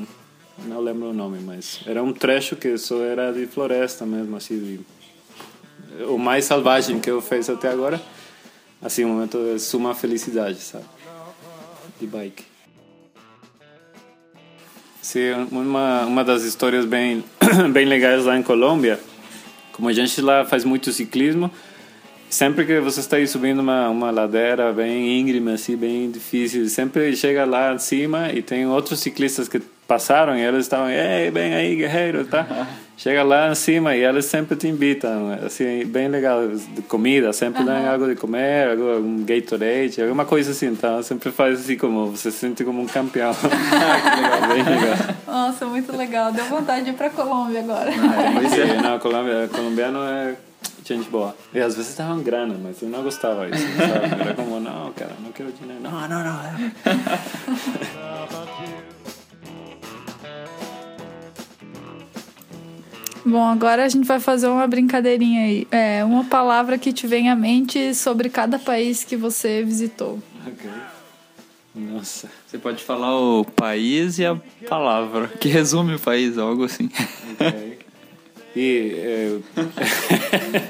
não 0.66 0.82
lembro 0.82 1.10
o 1.10 1.14
nome, 1.14 1.40
mas 1.40 1.82
era 1.86 2.02
um 2.04 2.12
trecho 2.12 2.56
que 2.56 2.78
só 2.78 3.04
era 3.04 3.32
de 3.32 3.46
floresta 3.46 4.06
mesmo, 4.06 4.36
assim, 4.36 4.60
de, 4.60 6.04
o 6.06 6.18
mais 6.18 6.46
selvagem 6.46 7.00
que 7.00 7.10
eu 7.10 7.22
fiz 7.22 7.50
até 7.50 7.70
agora. 7.70 8.02
Assim, 8.82 9.06
um 9.06 9.10
momento 9.10 9.38
de 9.38 9.60
suma 9.60 9.96
felicidade, 9.96 10.60
sabe? 10.60 10.86
De 12.00 12.06
bike. 12.06 12.46
Sim, 15.02 15.48
uma, 15.52 16.06
uma 16.06 16.24
das 16.24 16.44
histórias 16.44 16.86
bem, 16.86 17.24
bem 17.72 17.86
legais 17.86 18.26
lá 18.26 18.38
em 18.38 18.44
Colômbia, 18.44 19.00
como 19.72 19.88
a 19.88 19.94
gente 19.94 20.20
lá 20.22 20.44
faz 20.46 20.66
muito 20.66 20.92
ciclismo, 20.92 21.50
sempre 22.30 22.66
que 22.66 22.80
você 22.80 23.00
está 23.00 23.18
aí 23.18 23.28
subindo 23.28 23.60
uma, 23.60 23.90
uma 23.90 24.12
ladeira 24.12 24.74
bem 24.74 25.20
íngreme, 25.20 25.54
assim, 25.54 25.78
bem 25.78 26.12
difícil, 26.12 26.68
sempre 26.68 27.16
chega 27.16 27.46
lá 27.46 27.74
em 27.74 27.80
cima 27.80 28.32
e 28.34 28.42
tem 28.42 28.68
outros 28.68 29.00
ciclistas 29.00 29.48
que 29.48 29.62
passaram 29.88 30.38
e 30.38 30.42
eles 30.42 30.66
estavam, 30.66 30.90
ei, 30.90 31.32
bem 31.32 31.54
aí, 31.54 31.76
guerreiro, 31.76 32.26
tá? 32.26 32.46
Chega 32.98 33.22
lá 33.24 33.52
em 33.52 33.56
cima 33.56 33.96
e 33.96 34.04
eles 34.04 34.26
sempre 34.26 34.56
te 34.56 34.68
invitam, 34.68 35.32
assim, 35.46 35.86
bem 35.86 36.08
legal, 36.08 36.48
de 36.48 36.82
comida, 36.82 37.32
sempre 37.32 37.64
dão 37.64 37.88
algo 37.88 38.08
de 38.08 38.16
comer, 38.16 38.70
algo, 38.70 38.98
um 38.98 39.24
Gatorade, 39.24 40.02
alguma 40.02 40.26
coisa 40.26 40.50
assim, 40.50 40.66
então 40.66 41.04
sempre 41.04 41.32
faz 41.32 41.60
assim 41.60 41.78
como, 41.78 42.08
você 42.08 42.32
se 42.32 42.40
sente 42.40 42.64
como 42.64 42.82
um 42.82 42.88
campeão. 42.88 43.32
legal, 43.38 44.48
bem 44.48 44.64
legal. 44.64 45.16
Nossa, 45.28 45.66
muito 45.68 45.96
legal. 45.96 46.32
Deu 46.32 46.46
vontade 46.46 46.86
de 46.86 46.90
ir 46.90 46.94
pra 46.94 47.12
Colômbia 47.12 47.60
agora. 47.60 47.92
Pois 48.34 48.58
é, 48.58 48.82
não, 48.82 48.98
Colômbia, 48.98 49.48
colombiano 49.54 50.00
é 50.00 50.36
gente 50.84 51.10
boa. 51.10 51.36
E 51.54 51.60
às 51.60 51.76
vezes 51.76 51.96
davam 51.96 52.24
grana, 52.24 52.56
mas 52.62 52.82
eu 52.82 52.90
não 52.90 53.04
gostava 53.04 53.48
disso, 53.50 53.68
sabe? 53.78 54.22
Era 54.22 54.34
como, 54.34 54.60
não, 54.60 54.92
cara, 54.94 55.12
não 55.20 55.32
quero 55.32 55.52
dinheiro. 55.52 55.82
Não, 55.84 56.08
não, 56.08 56.24
não. 56.24 56.42
Bom, 63.28 63.44
agora 63.44 63.84
a 63.84 63.90
gente 63.90 64.08
vai 64.08 64.22
fazer 64.22 64.48
uma 64.48 64.66
brincadeirinha 64.66 65.42
aí. 65.42 65.68
É, 65.70 66.02
uma 66.06 66.24
palavra 66.24 66.78
que 66.78 66.94
te 66.94 67.06
vem 67.06 67.30
à 67.30 67.36
mente 67.36 67.94
sobre 67.94 68.30
cada 68.30 68.58
país 68.58 69.04
que 69.04 69.18
você 69.18 69.64
visitou. 69.64 70.18
Ok. 70.48 70.70
Nossa. 71.76 72.30
Você 72.48 72.58
pode 72.58 72.82
falar 72.82 73.20
o 73.20 73.44
país 73.44 74.18
e 74.18 74.26
a 74.26 74.38
palavra, 74.70 75.28
que 75.28 75.50
resume 75.50 75.96
o 75.96 76.00
país, 76.00 76.38
algo 76.38 76.64
assim. 76.64 76.90
Ok. 77.34 77.80
E 78.56 78.96
é, 78.96 79.38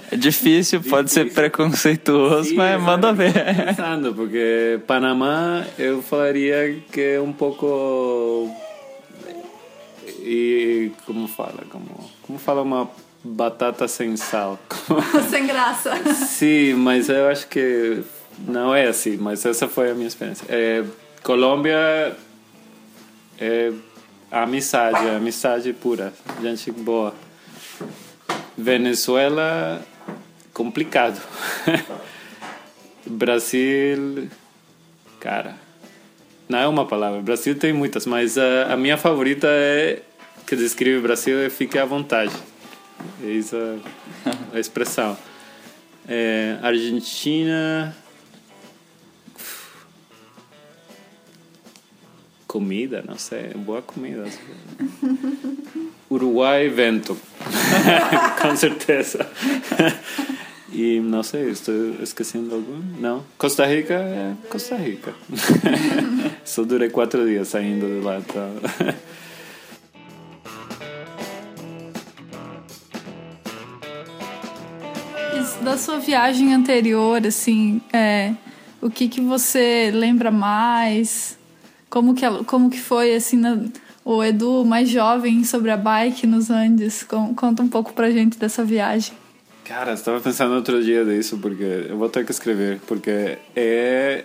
É 0.12 0.16
difícil, 0.18 0.82
pode 0.82 1.12
ser 1.12 1.32
preconceituoso, 1.32 2.56
mas 2.56 2.82
manda 2.82 3.14
ver. 3.14 3.34
Pensando, 3.68 4.16
porque 4.16 4.80
Panamá 4.88 5.64
eu 5.78 6.02
falaria 6.02 6.80
que 6.92 7.02
é 7.02 7.22
um 7.22 7.32
pouco 7.32 8.52
e 10.30 10.92
como 11.06 11.26
fala, 11.28 11.64
como 11.70 11.88
como 12.22 12.38
fala 12.38 12.62
uma 12.62 12.90
batata 13.24 13.88
sem 13.88 14.18
sal. 14.18 14.60
Sem 15.30 15.48
graça. 15.48 15.96
Sim, 16.14 16.74
mas 16.74 17.10
eu 17.10 17.28
acho 17.30 17.48
que 17.48 18.04
não 18.40 18.76
é 18.76 18.88
assim, 18.88 19.18
mas 19.18 19.46
essa 19.46 19.68
foi 19.68 19.92
a 19.92 19.94
minha 19.94 20.08
experiência. 20.08 20.46
É, 20.50 20.84
Colômbia 21.24 22.16
é 23.40 23.72
amizade, 24.30 25.08
amizade 25.10 25.72
pura, 25.74 26.14
gente 26.42 26.72
boa. 26.72 27.14
Venezuela, 28.58 29.82
complicado. 30.54 31.22
Brasil, 33.06 34.28
cara, 35.20 35.56
não 36.50 36.60
é 36.60 36.68
uma 36.68 36.86
palavra. 36.86 37.22
Brasil 37.22 37.56
tem 37.56 37.72
muitas, 37.72 38.06
mas 38.06 38.38
a, 38.38 38.74
a 38.74 38.78
minha 38.78 38.98
favorita 38.98 39.48
é 39.50 40.02
que 40.48 40.56
descreve 40.56 40.98
o 40.98 41.02
Brasil 41.02 41.38
é 41.40 41.50
fique 41.50 41.78
à 41.78 41.84
vontade. 41.84 42.32
É 43.22 43.28
isso 43.28 43.58
a, 43.58 44.56
a 44.56 44.60
expressão. 44.60 45.18
É, 46.08 46.58
Argentina. 46.62 47.94
Comida, 52.48 53.04
não 53.06 53.18
sei, 53.18 53.50
boa 53.56 53.82
comida. 53.82 54.24
Uruguai, 56.10 56.70
vento. 56.70 57.18
Com 58.42 58.56
certeza. 58.56 59.30
E 60.72 61.02
não 61.02 61.24
sei, 61.24 61.50
estou 61.50 61.76
esquecendo 62.02 62.56
algum? 62.56 62.82
Não. 63.02 63.26
Costa 63.38 63.66
Rica 63.66 63.96
é 63.96 64.34
Costa 64.50 64.78
Rica. 64.78 65.14
Só 66.46 66.64
durei 66.64 66.90
quatro 66.90 67.28
dias 67.28 67.50
saindo 67.50 67.86
de 67.86 68.06
lá. 68.06 68.18
Então. 68.18 68.50
Sua 75.78 76.00
viagem 76.00 76.54
anterior, 76.54 77.26
assim, 77.26 77.80
é, 77.94 78.34
o 78.82 78.90
que 78.90 79.08
que 79.08 79.22
você 79.22 79.92
lembra 79.94 80.32
mais? 80.32 81.38
Como 81.90 82.14
que, 82.14 82.26
ela- 82.26 82.44
como 82.44 82.70
que 82.70 82.80
foi, 82.80 83.16
assim, 83.16 83.38
na- 83.38 83.60
o 84.04 84.24
Edu 84.24 84.66
mais 84.66 84.90
jovem 84.90 85.44
sobre 85.44 85.72
a 85.72 85.78
bike 85.78 86.26
nos 86.28 86.50
Andes? 86.50 87.04
Con- 87.04 87.34
Conta 87.36 87.62
um 87.64 87.68
pouco 87.68 87.94
pra 87.94 88.10
gente 88.12 88.38
dessa 88.38 88.64
viagem. 88.64 89.14
Cara, 89.64 89.94
estava 89.94 90.20
pensando 90.22 90.54
outro 90.56 90.82
dia 90.84 91.04
disso, 91.06 91.38
porque 91.42 91.86
eu 91.90 91.98
vou 91.98 92.08
ter 92.10 92.26
que 92.26 92.32
escrever, 92.32 92.80
porque 92.88 93.38
é. 93.56 94.24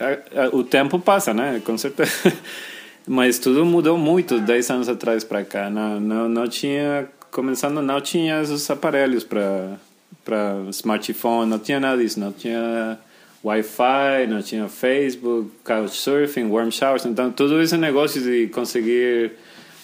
a- 0.00 0.44
a- 0.44 0.48
o 0.56 0.64
tempo 0.64 0.98
passa, 0.98 1.32
né? 1.34 1.60
Com 1.64 1.76
certeza. 1.78 2.10
Mas 3.06 3.38
tudo 3.38 3.64
mudou 3.64 3.96
muito 3.98 4.38
10 4.40 4.70
anos 4.70 4.88
atrás 4.88 5.24
para 5.24 5.44
cá. 5.44 5.68
Não, 5.70 5.98
não, 6.00 6.28
não 6.28 6.48
tinha. 6.48 7.08
Começando, 7.30 7.80
não 7.82 8.00
tinha 8.00 8.40
os 8.40 8.68
aparelhos 8.70 9.22
para 9.24 9.76
para 10.24 10.56
smartphone, 10.70 11.50
não 11.50 11.58
tinha 11.58 11.80
nada 11.80 12.00
disso. 12.00 12.18
Não 12.20 12.32
tinha 12.32 12.98
Wi-Fi, 13.44 14.26
não 14.28 14.42
tinha 14.42 14.68
Facebook, 14.68 15.50
Couchsurfing, 15.64 16.48
Warm 16.50 16.70
Showers. 16.70 17.04
Então, 17.06 17.30
tudo 17.30 17.60
esse 17.60 17.76
negócio 17.76 18.22
de 18.22 18.48
conseguir 18.48 19.32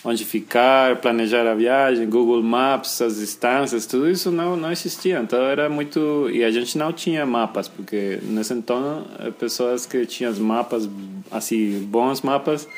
onde 0.07 0.25
ficar, 0.25 0.97
planejar 1.01 1.45
a 1.49 1.55
viagem, 1.55 2.09
Google 2.09 2.41
Maps, 2.41 3.03
as 3.03 3.17
distâncias, 3.17 3.87
tudo 3.87 4.09
isso 4.09 4.31
não 4.31 4.57
não 4.57 4.71
existia. 4.71 5.19
Então 5.19 5.43
era 5.43 5.69
muito 5.69 6.31
e 6.31 6.45
a 6.45 6.51
gente 6.51 6.79
não 6.79 6.93
tinha 6.93 7.27
mapas 7.27 7.67
porque 7.67 8.21
nesse 8.23 8.55
então 8.55 9.05
eh, 9.19 9.33
pessoas 9.33 9.85
que 9.85 10.07
tinham 10.07 10.33
mapas 10.35 10.89
assim 11.29 11.81
bons 11.91 12.23
mapas 12.23 12.69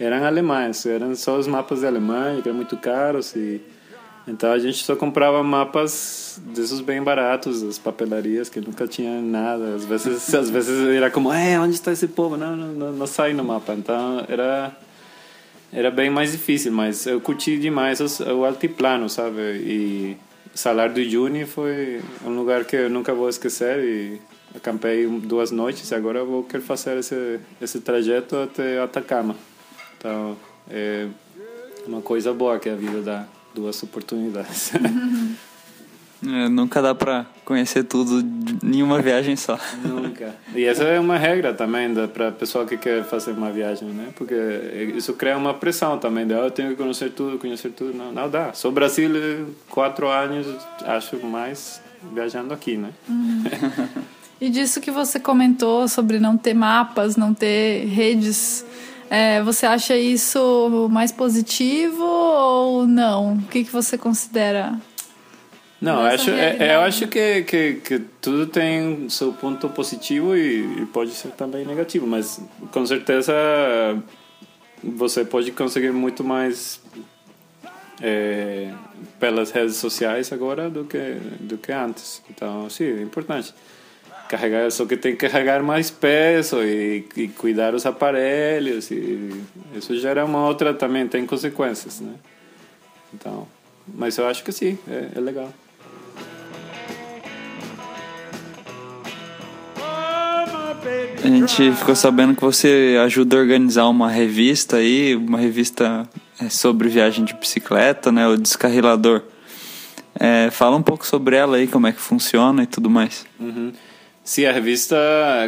eram 0.00 0.24
alemães, 0.24 0.84
eram 0.84 1.14
só 1.14 1.38
os 1.38 1.46
mapas 1.46 1.80
de 1.80 1.86
Alemanha 1.86 2.42
que 2.42 2.48
eram 2.48 2.56
muito 2.56 2.76
caros 2.76 3.36
e 3.36 3.60
então 4.26 4.52
a 4.52 4.58
gente 4.58 4.84
só 4.84 4.94
comprava 4.94 5.42
mapas 5.42 6.40
desses 6.46 6.80
bem 6.80 7.02
baratos, 7.02 7.62
das 7.62 7.78
papelarias 7.78 8.48
que 8.48 8.60
nunca 8.60 8.86
tinha 8.86 9.20
nada. 9.20 9.74
Às 9.74 9.84
vezes, 9.84 10.32
às 10.34 10.48
vezes 10.48 10.88
era 10.88 11.10
como, 11.10 11.32
é, 11.32 11.58
onde 11.58 11.74
está 11.74 11.92
esse 11.92 12.06
povo? 12.06 12.36
Não, 12.36 12.56
não, 12.56 12.68
não, 12.68 12.92
não 12.92 13.06
sai 13.06 13.32
no 13.32 13.42
mapa. 13.42 13.74
Então 13.74 14.24
era 14.28 14.76
era 15.72 15.90
bem 15.90 16.10
mais 16.10 16.32
difícil, 16.32 16.70
mas 16.70 17.06
eu 17.06 17.20
curti 17.20 17.58
demais 17.58 17.98
os, 18.00 18.20
o 18.20 18.44
altiplano, 18.44 19.08
sabe? 19.08 19.40
E 19.40 20.16
Salar 20.54 20.90
do 20.90 20.98
Uyuni 21.00 21.46
foi 21.46 22.02
um 22.24 22.36
lugar 22.36 22.64
que 22.64 22.76
eu 22.76 22.90
nunca 22.90 23.14
vou 23.14 23.28
esquecer 23.28 23.78
e 23.82 24.20
acampei 24.54 25.06
duas 25.06 25.50
noites 25.50 25.90
e 25.90 25.94
agora 25.94 26.18
eu 26.18 26.26
vou 26.26 26.44
querer 26.44 26.62
fazer 26.62 26.98
esse 26.98 27.40
esse 27.60 27.80
trajeto 27.80 28.36
até 28.36 28.80
Atacama. 28.80 29.34
Então 29.98 30.36
é 30.70 31.08
uma 31.86 32.02
coisa 32.02 32.32
boa 32.32 32.58
que 32.58 32.68
a 32.68 32.76
vida 32.76 33.00
dá 33.00 33.26
duas 33.54 33.82
oportunidades. 33.82 34.72
É, 36.24 36.48
nunca 36.48 36.80
dá 36.80 36.94
pra 36.94 37.26
conhecer 37.44 37.82
tudo 37.82 38.24
em 38.62 38.80
uma 38.80 39.02
viagem 39.02 39.34
só. 39.34 39.58
Nunca. 39.84 40.32
E 40.54 40.64
essa 40.64 40.84
é 40.84 41.00
uma 41.00 41.18
regra 41.18 41.52
também 41.52 41.92
para 42.06 42.30
pessoa 42.30 42.64
que 42.64 42.76
quer 42.76 43.02
fazer 43.02 43.32
uma 43.32 43.50
viagem, 43.50 43.88
né? 43.88 44.10
Porque 44.14 44.34
isso 44.94 45.14
cria 45.14 45.36
uma 45.36 45.52
pressão 45.52 45.98
também. 45.98 46.24
De, 46.24 46.32
ah, 46.32 46.44
eu 46.44 46.50
tenho 46.52 46.70
que 46.70 46.76
conhecer 46.76 47.10
tudo, 47.10 47.38
conhecer 47.38 47.70
tudo. 47.70 47.92
Não, 47.92 48.12
não 48.12 48.30
dá. 48.30 48.52
Sou 48.52 48.70
Brasil 48.70 49.48
quatro 49.68 50.08
anos, 50.08 50.46
acho 50.84 51.16
mais 51.26 51.82
viajando 52.14 52.54
aqui, 52.54 52.76
né? 52.76 52.90
E 54.40 54.50
disso 54.50 54.80
que 54.80 54.90
você 54.90 55.20
comentou 55.20 55.86
sobre 55.86 56.18
não 56.18 56.36
ter 56.36 56.52
mapas, 56.52 57.16
não 57.16 57.32
ter 57.32 57.84
redes, 57.84 58.66
é, 59.12 59.42
você 59.42 59.66
acha 59.66 59.94
isso 59.94 60.88
mais 60.90 61.12
positivo 61.12 62.02
ou 62.02 62.86
não? 62.86 63.34
O 63.34 63.42
que, 63.42 63.62
que 63.62 63.70
você 63.70 63.98
considera? 63.98 64.80
Não, 65.78 66.00
eu 66.00 66.06
acho, 66.06 66.30
é- 66.30 66.34
realidade. 66.34 66.72
eu 66.72 66.80
acho 66.80 67.08
que, 67.08 67.42
que, 67.42 67.74
que 67.74 67.98
tudo 68.22 68.46
tem 68.46 69.10
seu 69.10 69.34
ponto 69.34 69.68
positivo 69.68 70.34
e, 70.34 70.80
e 70.80 70.86
pode 70.86 71.10
ser 71.10 71.28
também 71.32 71.66
negativo, 71.66 72.06
mas 72.06 72.40
com 72.70 72.86
certeza 72.86 73.34
você 74.82 75.26
pode 75.26 75.52
conseguir 75.52 75.92
muito 75.92 76.24
mais 76.24 76.80
é, 78.00 78.72
pelas 79.20 79.50
redes 79.50 79.76
sociais 79.76 80.32
agora 80.32 80.70
do 80.70 80.86
que 80.86 81.18
do 81.38 81.58
que 81.58 81.70
antes. 81.70 82.22
Então, 82.30 82.70
sim, 82.70 82.84
é 82.84 83.02
importante. 83.02 83.52
Carregar, 84.32 84.70
só 84.70 84.86
que 84.86 84.96
tem 84.96 85.14
que 85.14 85.28
carregar 85.28 85.62
mais 85.62 85.90
peso 85.90 86.64
e, 86.64 87.04
e 87.14 87.28
cuidar 87.28 87.74
os 87.74 87.84
aparelhos 87.84 88.90
e 88.90 89.30
isso 89.74 89.94
gera 89.98 90.24
uma 90.24 90.46
outra 90.46 90.72
também 90.72 91.06
tem 91.06 91.26
consequências, 91.26 92.00
né? 92.00 92.14
Então, 93.12 93.46
mas 93.86 94.16
eu 94.16 94.26
acho 94.26 94.42
que 94.42 94.50
sim, 94.50 94.78
é, 94.88 95.18
é 95.18 95.20
legal. 95.20 95.52
A 101.22 101.28
gente 101.28 101.72
ficou 101.72 101.94
sabendo 101.94 102.34
que 102.34 102.40
você 102.40 102.98
ajuda 103.04 103.36
a 103.36 103.40
organizar 103.40 103.86
uma 103.86 104.10
revista 104.10 104.78
aí, 104.78 105.14
uma 105.14 105.38
revista 105.38 106.08
é, 106.40 106.48
sobre 106.48 106.88
viagem 106.88 107.22
de 107.22 107.34
bicicleta, 107.34 108.10
né? 108.10 108.26
O 108.26 108.38
Descarrilador. 108.38 109.24
É, 110.18 110.50
fala 110.50 110.74
um 110.74 110.82
pouco 110.82 111.06
sobre 111.06 111.36
ela 111.36 111.58
aí, 111.58 111.66
como 111.66 111.86
é 111.86 111.92
que 111.92 112.00
funciona 112.00 112.62
e 112.62 112.66
tudo 112.66 112.88
mais. 112.88 113.26
Uhum. 113.38 113.72
Sim, 114.24 114.46
a 114.46 114.52
revista 114.52 114.96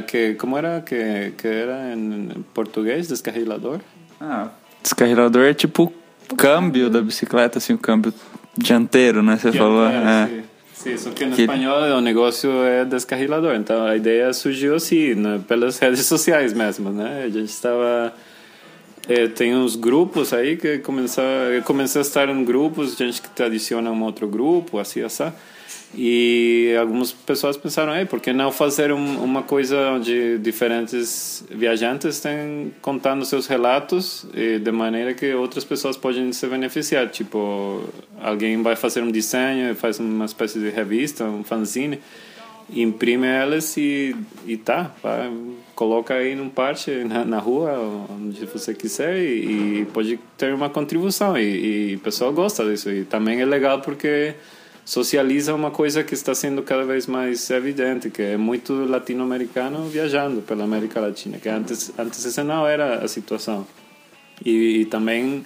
que 0.06 0.34
como 0.34 0.56
era 0.58 0.80
que, 0.80 1.32
que 1.38 1.46
era 1.46 1.94
em 1.94 2.44
português, 2.52 3.06
Descarrilador? 3.08 3.78
Ah, 4.20 4.48
descarrilador 4.82 5.44
é 5.44 5.54
tipo 5.54 5.92
o 6.30 6.34
câmbio 6.36 6.90
da 6.90 7.00
bicicleta, 7.00 7.58
assim, 7.58 7.74
o 7.74 7.78
câmbio 7.78 8.12
dianteiro, 8.56 9.22
né? 9.22 9.36
Você 9.36 9.52
falou. 9.52 9.86
É. 9.86 10.26
Sim. 10.26 10.42
Sim, 10.74 10.96
só 10.98 11.10
que 11.10 11.24
no 11.24 11.34
Que- 11.36 11.42
espanhol 11.42 11.96
o 11.96 12.00
negócio 12.00 12.50
é 12.64 12.84
descarrilador. 12.84 13.54
Então 13.54 13.86
a 13.86 13.96
ideia 13.96 14.32
surgiu 14.32 14.74
assim, 14.74 15.14
né, 15.14 15.40
pelas 15.46 15.78
redes 15.80 16.04
sociais 16.04 16.52
mesmo, 16.52 16.90
né? 16.90 17.22
A 17.24 17.28
gente 17.28 17.48
estava 17.48 18.12
eh, 19.08 19.28
tem 19.28 19.54
uns 19.54 19.76
grupos 19.76 20.32
aí 20.34 20.56
que 20.56 20.78
começou, 20.78 21.22
eu 21.24 21.62
comecei 21.62 22.00
a 22.00 22.02
estar 22.02 22.28
em 22.28 22.44
grupos, 22.44 22.96
gente 22.96 23.22
que 23.22 23.28
te 23.30 23.42
adiciona 23.42 23.88
a 23.88 23.92
um 23.92 24.02
outro 24.02 24.26
grupo, 24.28 24.78
assim, 24.78 25.00
assim. 25.02 25.32
E 25.96 26.74
algumas 26.78 27.12
pessoas 27.12 27.56
pensaram, 27.56 27.94
Ei, 27.94 28.04
por 28.04 28.20
que 28.20 28.32
não 28.32 28.50
fazer 28.50 28.92
um, 28.92 29.22
uma 29.22 29.42
coisa 29.42 29.92
onde 29.92 30.38
diferentes 30.38 31.44
viajantes 31.48 32.18
têm 32.18 32.74
contando 32.82 33.24
seus 33.24 33.46
relatos 33.46 34.26
de 34.34 34.72
maneira 34.72 35.14
que 35.14 35.32
outras 35.34 35.64
pessoas 35.64 35.96
podem 35.96 36.32
se 36.32 36.46
beneficiar. 36.48 37.08
Tipo, 37.08 37.82
alguém 38.20 38.60
vai 38.60 38.74
fazer 38.74 39.02
um 39.02 39.10
desenho, 39.10 39.74
faz 39.76 40.00
uma 40.00 40.24
espécie 40.24 40.58
de 40.58 40.68
revista, 40.68 41.24
um 41.24 41.44
fanzine, 41.44 42.00
imprime 42.70 43.26
elas 43.26 43.76
e, 43.76 44.16
e 44.46 44.56
tá, 44.56 44.90
vai, 45.02 45.30
coloca 45.74 46.14
aí 46.14 46.34
num 46.34 46.48
parte 46.48 46.90
na, 47.04 47.24
na 47.24 47.38
rua, 47.38 48.06
onde 48.10 48.46
você 48.46 48.74
quiser 48.74 49.18
e, 49.18 49.80
e 49.80 49.86
pode 49.92 50.18
ter 50.36 50.54
uma 50.54 50.70
contribuição 50.70 51.36
e, 51.36 51.92
e 51.92 51.94
o 51.96 51.98
pessoal 52.00 52.32
gosta 52.32 52.64
disso 52.64 52.90
e 52.90 53.04
também 53.04 53.40
é 53.40 53.44
legal 53.44 53.80
porque 53.80 54.34
socializa 54.84 55.54
uma 55.54 55.70
coisa 55.70 56.04
que 56.04 56.14
está 56.14 56.34
sendo 56.34 56.62
cada 56.62 56.84
vez 56.84 57.06
mais 57.06 57.48
evidente, 57.50 58.10
que 58.10 58.22
é 58.22 58.36
muito 58.36 58.72
latino-americano 58.84 59.88
viajando 59.88 60.42
pela 60.42 60.64
América 60.64 61.00
Latina, 61.00 61.38
que 61.38 61.48
antes 61.48 61.92
antes 61.98 62.24
essa 62.26 62.44
não 62.44 62.66
era 62.66 62.96
a 62.96 63.08
situação. 63.08 63.66
E, 64.44 64.80
e 64.80 64.84
também 64.86 65.44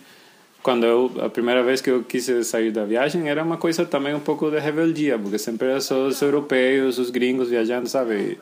quando 0.63 0.85
eu 0.85 1.13
a 1.21 1.29
primeira 1.29 1.63
vez 1.63 1.81
que 1.81 1.91
eu 1.91 2.03
quis 2.03 2.29
sair 2.47 2.73
da 2.73 2.85
viagem 2.85 3.29
era 3.29 3.43
uma 3.43 3.57
coisa 3.57 3.87
também 3.87 4.15
um 4.15 4.21
pouco 4.21 4.51
de 4.51 4.59
rebeldia, 4.59 5.19
porque 5.19 5.39
sempre 5.39 5.69
era 5.69 5.81
só 5.81 6.07
os 6.07 6.21
europeus, 6.21 6.99
os 6.99 7.11
gringos 7.11 7.49
viajando, 7.49 7.89
sabe? 7.89 8.15
E, 8.15 8.39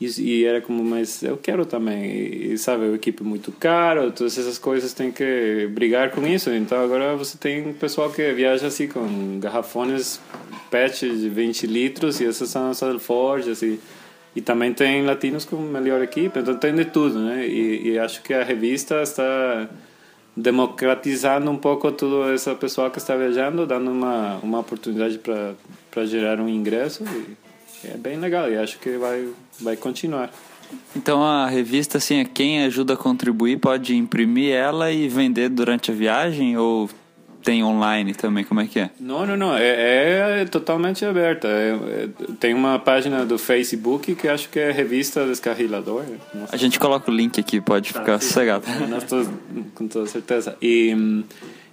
e 0.00 0.46
era 0.46 0.62
como, 0.62 0.82
mas 0.82 1.22
eu 1.22 1.36
quero 1.36 1.66
também, 1.66 2.06
e, 2.06 2.52
e 2.54 2.58
sabe, 2.58 2.86
o 2.86 2.94
equipe 2.94 3.22
muito 3.22 3.52
caro, 3.52 4.10
todas 4.10 4.38
essas 4.38 4.58
coisas 4.58 4.94
tem 4.94 5.12
que 5.12 5.68
brigar 5.72 6.10
com 6.10 6.26
isso. 6.26 6.50
Então 6.50 6.82
agora 6.82 7.14
você 7.14 7.36
tem 7.36 7.74
pessoal 7.74 8.10
que 8.10 8.32
viaja 8.32 8.68
assim 8.68 8.88
com 8.88 9.38
garrafones 9.38 10.18
PET 10.70 11.06
de 11.06 11.28
20 11.28 11.66
litros 11.66 12.18
e 12.18 12.26
essas 12.26 12.48
são 12.48 12.70
as 12.70 12.82
Alforjas 12.82 13.58
assim. 13.58 13.78
E 14.34 14.40
também 14.40 14.72
tem 14.72 15.04
latinos 15.04 15.44
com 15.44 15.56
melhor 15.56 16.00
equipe, 16.02 16.38
então 16.38 16.56
tem 16.56 16.74
de 16.74 16.84
tudo, 16.86 17.18
né? 17.18 17.46
E, 17.46 17.90
e 17.90 17.98
acho 17.98 18.22
que 18.22 18.32
a 18.32 18.44
revista 18.44 19.02
está 19.02 19.68
democratizando 20.34 21.50
um 21.50 21.56
pouco 21.56 21.92
toda 21.92 22.32
essa 22.32 22.54
pessoa 22.54 22.88
que 22.88 22.98
está 22.98 23.16
viajando, 23.16 23.66
dando 23.66 23.90
uma 23.90 24.36
uma 24.36 24.60
oportunidade 24.60 25.18
para 25.18 26.06
gerar 26.06 26.40
um 26.40 26.48
ingresso 26.48 27.04
e 27.04 27.49
é 27.84 27.96
bem 27.96 28.18
legal 28.18 28.50
e 28.50 28.56
acho 28.56 28.78
que 28.78 28.96
vai 28.96 29.28
vai 29.60 29.76
continuar. 29.76 30.30
Então 30.94 31.22
a 31.24 31.48
revista, 31.48 31.98
assim, 31.98 32.20
é 32.20 32.24
quem 32.24 32.62
ajuda 32.64 32.94
a 32.94 32.96
contribuir 32.96 33.58
pode 33.58 33.96
imprimir 33.96 34.54
ela 34.54 34.90
e 34.90 35.08
vender 35.08 35.48
durante 35.48 35.90
a 35.90 35.94
viagem 35.94 36.56
ou 36.56 36.88
tem 37.42 37.64
online 37.64 38.14
também? 38.14 38.44
Como 38.44 38.60
é 38.60 38.66
que 38.66 38.78
é? 38.78 38.90
Não, 39.00 39.26
não, 39.26 39.36
não. 39.36 39.56
É, 39.56 40.42
é 40.42 40.44
totalmente 40.44 41.04
aberta. 41.04 41.48
É- 41.48 42.04
é- 42.04 42.08
tem 42.38 42.54
uma 42.54 42.78
página 42.78 43.24
do 43.24 43.38
Facebook 43.38 44.14
que 44.14 44.28
acho 44.28 44.48
que 44.48 44.58
é 44.58 44.70
Revista 44.70 45.26
Descarrilador. 45.26 46.04
A 46.52 46.56
gente 46.56 46.78
coloca 46.78 47.10
o 47.10 47.14
link 47.14 47.40
aqui, 47.40 47.60
pode 47.60 47.92
ficar 47.92 48.20
sossegado. 48.20 48.64
Com 49.74 49.88
toda 49.88 50.06
certeza. 50.06 50.56
E, 50.60 50.94
hum, 50.94 51.24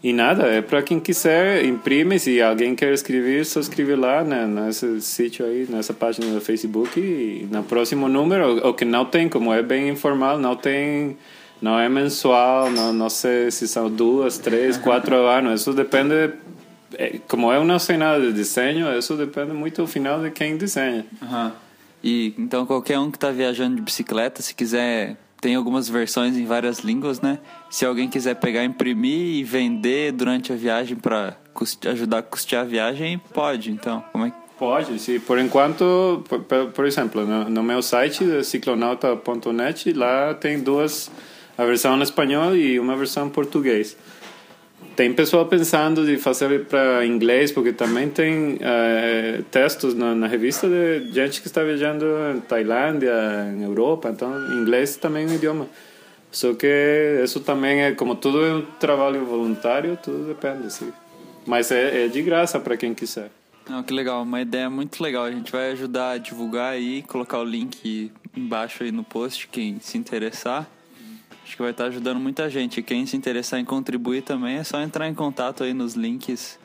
e 0.03 0.13
nada, 0.13 0.43
é 0.47 0.61
para 0.61 0.81
quem 0.83 0.99
quiser, 0.99 1.65
imprime. 1.65 2.19
Se 2.19 2.39
alguém 2.41 2.75
quer 2.75 2.93
escrever, 2.93 3.45
só 3.45 3.59
escreve 3.59 3.95
lá 3.95 4.23
né, 4.23 4.45
nesse 4.45 5.01
sítio 5.01 5.45
aí, 5.45 5.65
nessa 5.69 5.93
página 5.93 6.31
do 6.33 6.39
Facebook. 6.39 6.99
E 6.99 7.47
no 7.51 7.63
próximo 7.63 8.07
número, 8.07 8.67
o 8.67 8.73
que 8.73 8.85
não 8.85 9.05
tem, 9.05 9.27
como 9.27 9.53
é 9.53 9.63
bem 9.63 9.89
informal, 9.89 10.37
não 10.37 10.55
tem. 10.55 11.17
Não 11.59 11.79
é 11.79 11.89
mensual, 11.89 12.69
não, 12.69 12.93
não 12.93 13.09
sei 13.09 13.49
se 13.49 13.67
são 13.67 13.89
duas, 13.89 14.37
três, 14.37 14.77
quatro 14.77 15.15
anos. 15.25 15.61
Isso 15.61 15.73
depende. 15.73 16.31
é, 16.93 17.19
Como 17.27 17.51
eu 17.51 17.65
não 17.65 17.79
sei 17.79 17.97
nada 17.97 18.21
de 18.21 18.31
desenho, 18.31 18.95
isso 18.95 19.15
depende 19.15 19.53
muito 19.53 19.81
ao 19.81 19.87
final 19.87 20.21
de 20.21 20.29
quem 20.29 20.55
desenha. 20.55 21.03
E 22.03 22.35
então 22.37 22.63
qualquer 22.67 22.99
um 22.99 23.09
que 23.09 23.17
está 23.17 23.31
viajando 23.31 23.75
de 23.75 23.81
bicicleta, 23.81 24.43
se 24.43 24.53
quiser, 24.53 25.17
tem 25.39 25.55
algumas 25.55 25.87
versões 25.87 26.35
em 26.37 26.45
várias 26.45 26.79
línguas, 26.79 27.21
né? 27.21 27.39
Se 27.69 27.85
alguém 27.85 28.09
quiser 28.09 28.35
pegar, 28.35 28.63
imprimir 28.63 29.35
e 29.37 29.43
vender 29.43 30.11
durante 30.11 30.51
a 30.51 30.55
viagem 30.55 30.97
para 30.97 31.37
ajudar 31.85 32.19
a 32.19 32.23
custear 32.23 32.63
a 32.63 32.65
viagem, 32.65 33.17
pode. 33.33 33.71
Então, 33.71 34.03
como 34.11 34.25
é 34.25 34.31
que 34.31 34.47
Pode, 34.57 34.97
sim. 34.97 35.19
Por 35.19 35.37
enquanto, 35.37 36.23
por, 36.27 36.39
por- 36.71 36.85
exemplo, 36.87 37.23
no, 37.25 37.47
no 37.47 37.61
meu 37.61 37.79
site, 37.83 38.43
ciclonauta.net, 38.43 39.93
lá 39.93 40.33
tem 40.33 40.59
duas, 40.59 41.11
a 41.55 41.63
versão 41.63 41.95
em 41.95 42.01
espanhol 42.01 42.55
e 42.55 42.79
uma 42.79 42.95
versão 42.95 43.27
em 43.27 43.29
português. 43.29 43.95
Tem 44.97 45.13
pessoal 45.13 45.45
pensando 45.45 46.03
de 46.03 46.17
fazer 46.17 46.65
para 46.65 47.05
inglês, 47.05 47.51
porque 47.51 47.71
também 47.71 48.09
tem 48.09 48.57
eh, 48.59 49.43
textos 49.51 49.93
na, 49.93 50.15
na 50.15 50.25
revista 50.25 50.67
de 50.67 51.11
gente 51.13 51.39
que 51.39 51.45
está 51.45 51.61
viajando 51.61 52.03
em 52.35 52.39
Tailândia, 52.39 53.13
em 53.55 53.61
Europa, 53.61 54.09
então 54.09 54.51
inglês 54.59 54.97
também 54.97 55.25
é 55.25 55.27
um 55.27 55.35
idioma. 55.35 55.67
Só 56.31 56.51
que 56.55 57.21
isso 57.23 57.41
também 57.41 57.83
é, 57.83 57.91
como 57.91 58.15
tudo 58.15 58.43
é 58.43 58.55
um 58.55 58.65
trabalho 58.79 59.23
voluntário, 59.23 59.99
tudo 60.01 60.29
depende, 60.29 60.73
sim. 60.73 60.91
Mas 61.45 61.69
é, 61.69 62.05
é 62.05 62.07
de 62.07 62.23
graça 62.23 62.59
para 62.59 62.75
quem 62.75 62.95
quiser. 62.95 63.29
Não, 63.69 63.83
que 63.83 63.93
legal, 63.93 64.23
uma 64.23 64.41
ideia 64.41 64.67
muito 64.67 64.99
legal. 65.03 65.25
A 65.25 65.31
gente 65.31 65.51
vai 65.51 65.73
ajudar 65.73 66.13
a 66.13 66.17
divulgar 66.17 66.73
aí, 66.73 67.03
colocar 67.03 67.37
o 67.37 67.43
link 67.43 68.11
embaixo 68.35 68.81
aí 68.81 68.91
no 68.91 69.03
post, 69.03 69.47
quem 69.47 69.79
se 69.79 69.95
interessar. 69.95 70.67
Acho 71.47 71.55
que 71.55 71.61
vai 71.61 71.71
estar 71.71 71.85
ajudando 71.85 72.19
muita 72.19 72.49
gente. 72.49 72.81
Quem 72.81 73.05
se 73.05 73.15
interessar 73.15 73.57
em 73.57 73.63
contribuir 73.63 74.21
também 74.21 74.57
é 74.57 74.65
só 74.65 74.81
entrar 74.81 75.07
em 75.07 75.13
contato 75.13 75.63
aí 75.63 75.73
nos 75.73 75.93
links 75.93 76.59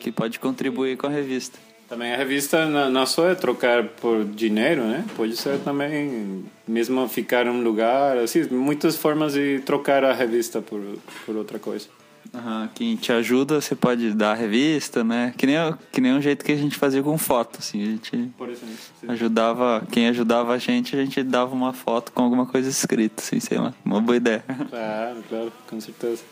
que 0.00 0.10
pode 0.10 0.40
contribuir 0.40 0.96
com 0.96 1.06
a 1.06 1.10
revista. 1.10 1.58
Também 1.86 2.14
a 2.14 2.16
revista 2.16 2.64
não 2.88 3.04
só 3.04 3.28
é 3.28 3.34
trocar 3.34 3.84
por 3.84 4.24
dinheiro, 4.24 4.84
né? 4.84 5.04
Pode 5.14 5.36
ser 5.36 5.58
também 5.58 6.46
mesmo 6.66 7.06
ficar 7.10 7.44
em 7.44 7.50
um 7.50 7.62
lugar, 7.62 8.16
assim, 8.16 8.44
muitas 8.50 8.96
formas 8.96 9.34
de 9.34 9.60
trocar 9.60 10.02
a 10.02 10.14
revista 10.14 10.62
por 10.62 10.80
por 11.26 11.36
outra 11.36 11.58
coisa. 11.58 11.88
Aham, 12.34 12.68
quem 12.74 12.96
te 12.96 13.12
ajuda, 13.12 13.60
você 13.60 13.74
pode 13.74 14.12
dar 14.14 14.32
a 14.32 14.34
revista, 14.34 15.04
né? 15.04 15.34
Que 15.36 15.46
nem, 15.46 15.56
que 15.90 16.00
nem 16.00 16.14
um 16.14 16.20
jeito 16.20 16.44
que 16.44 16.52
a 16.52 16.56
gente 16.56 16.76
fazia 16.76 17.02
com 17.02 17.18
foto, 17.18 17.58
assim. 17.58 17.82
A 17.82 17.86
gente 17.86 18.32
Por 18.38 18.48
exemplo. 18.48 18.74
ajudava, 19.08 19.86
quem 19.90 20.08
ajudava 20.08 20.54
a 20.54 20.58
gente, 20.58 20.96
a 20.96 21.04
gente 21.04 21.22
dava 21.22 21.54
uma 21.54 21.72
foto 21.72 22.10
com 22.12 22.22
alguma 22.22 22.46
coisa 22.46 22.68
escrita, 22.70 23.22
assim, 23.22 23.38
sei 23.38 23.58
lá. 23.58 23.74
Uma 23.84 24.00
boa 24.00 24.16
ideia. 24.16 24.44
Claro, 24.70 25.22
claro, 25.28 25.52
com 25.68 25.80
certeza. 25.80 26.22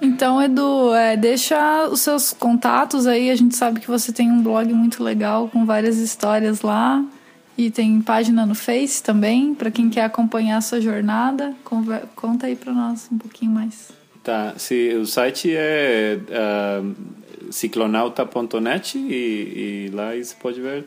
Então, 0.00 0.40
Edu, 0.42 0.94
é, 0.94 1.16
deixa 1.16 1.88
os 1.88 2.00
seus 2.00 2.32
contatos 2.32 3.06
aí. 3.06 3.30
A 3.30 3.36
gente 3.36 3.56
sabe 3.56 3.80
que 3.80 3.86
você 3.88 4.12
tem 4.12 4.30
um 4.30 4.42
blog 4.42 4.72
muito 4.72 5.02
legal 5.02 5.48
com 5.48 5.64
várias 5.64 5.96
histórias 5.96 6.60
lá. 6.60 7.02
E 7.56 7.70
tem 7.70 8.00
página 8.00 8.44
no 8.44 8.54
Face 8.54 9.02
também, 9.02 9.54
para 9.54 9.70
quem 9.70 9.88
quer 9.88 10.02
acompanhar 10.02 10.56
a 10.56 10.60
sua 10.60 10.80
jornada. 10.80 11.54
Conver- 11.64 12.02
Conta 12.16 12.46
aí 12.46 12.56
para 12.56 12.72
nós 12.72 13.08
um 13.12 13.18
pouquinho 13.18 13.52
mais. 13.52 13.90
Tá, 14.24 14.54
sim, 14.56 14.94
o 14.94 15.06
site 15.06 15.54
é 15.54 16.18
uh, 16.18 16.94
ciclonauta.net 17.52 18.96
e, 18.98 19.86
e 19.88 19.90
lá 19.94 20.14
você 20.16 20.34
pode 20.40 20.60
ver 20.60 20.84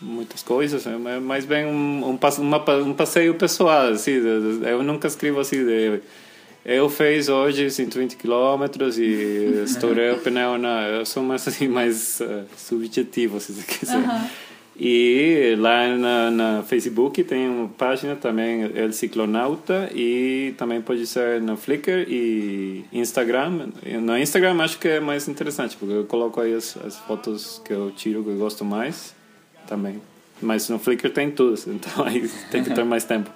muitas 0.00 0.42
coisas, 0.42 0.86
é 0.86 0.96
mais 1.18 1.44
bem 1.44 1.66
um, 1.66 2.08
um, 2.10 2.18
uma, 2.38 2.70
um 2.82 2.94
passeio 2.94 3.34
pessoal, 3.34 3.88
assim, 3.88 4.12
eu 4.12 4.82
nunca 4.82 5.08
escrevo 5.08 5.40
assim, 5.40 5.62
de, 5.64 6.00
eu 6.64 6.88
fiz 6.88 7.28
hoje 7.28 7.70
120 7.70 8.16
quilômetros 8.16 8.96
e 8.98 9.62
estourei 9.64 10.12
o 10.12 10.18
pneu, 10.18 10.56
não, 10.56 10.80
eu 10.82 11.04
sou 11.04 11.22
mais 11.22 11.46
assim, 11.46 11.68
mais 11.68 12.20
uh, 12.20 12.44
subjetivo, 12.56 13.40
se 13.40 13.52
você 13.52 13.62
quiser. 13.62 13.98
E 14.82 15.56
lá 15.58 15.88
na, 15.88 16.30
na 16.30 16.62
Facebook 16.62 17.22
tem 17.22 17.46
uma 17.46 17.68
página 17.68 18.16
também, 18.16 18.62
El 18.74 18.90
Ciclonauta, 18.94 19.90
e 19.94 20.54
também 20.56 20.80
pode 20.80 21.06
ser 21.06 21.38
no 21.42 21.54
Flickr 21.54 22.06
e 22.08 22.86
Instagram. 22.90 23.68
No 24.00 24.16
Instagram 24.16 24.58
acho 24.62 24.78
que 24.78 24.88
é 24.88 24.98
mais 24.98 25.28
interessante, 25.28 25.76
porque 25.76 25.92
eu 25.92 26.04
coloco 26.06 26.40
aí 26.40 26.54
as, 26.54 26.78
as 26.78 26.96
fotos 26.96 27.60
que 27.62 27.74
eu 27.74 27.90
tiro, 27.90 28.24
que 28.24 28.30
eu 28.30 28.38
gosto 28.38 28.64
mais 28.64 29.14
também. 29.66 30.00
Mas 30.40 30.66
no 30.70 30.78
Flickr 30.78 31.10
tem 31.10 31.30
tudo, 31.30 31.60
então 31.68 32.02
aí 32.02 32.26
tem 32.50 32.64
que 32.64 32.70
ter 32.70 32.82
mais 32.82 33.04
tempo. 33.04 33.30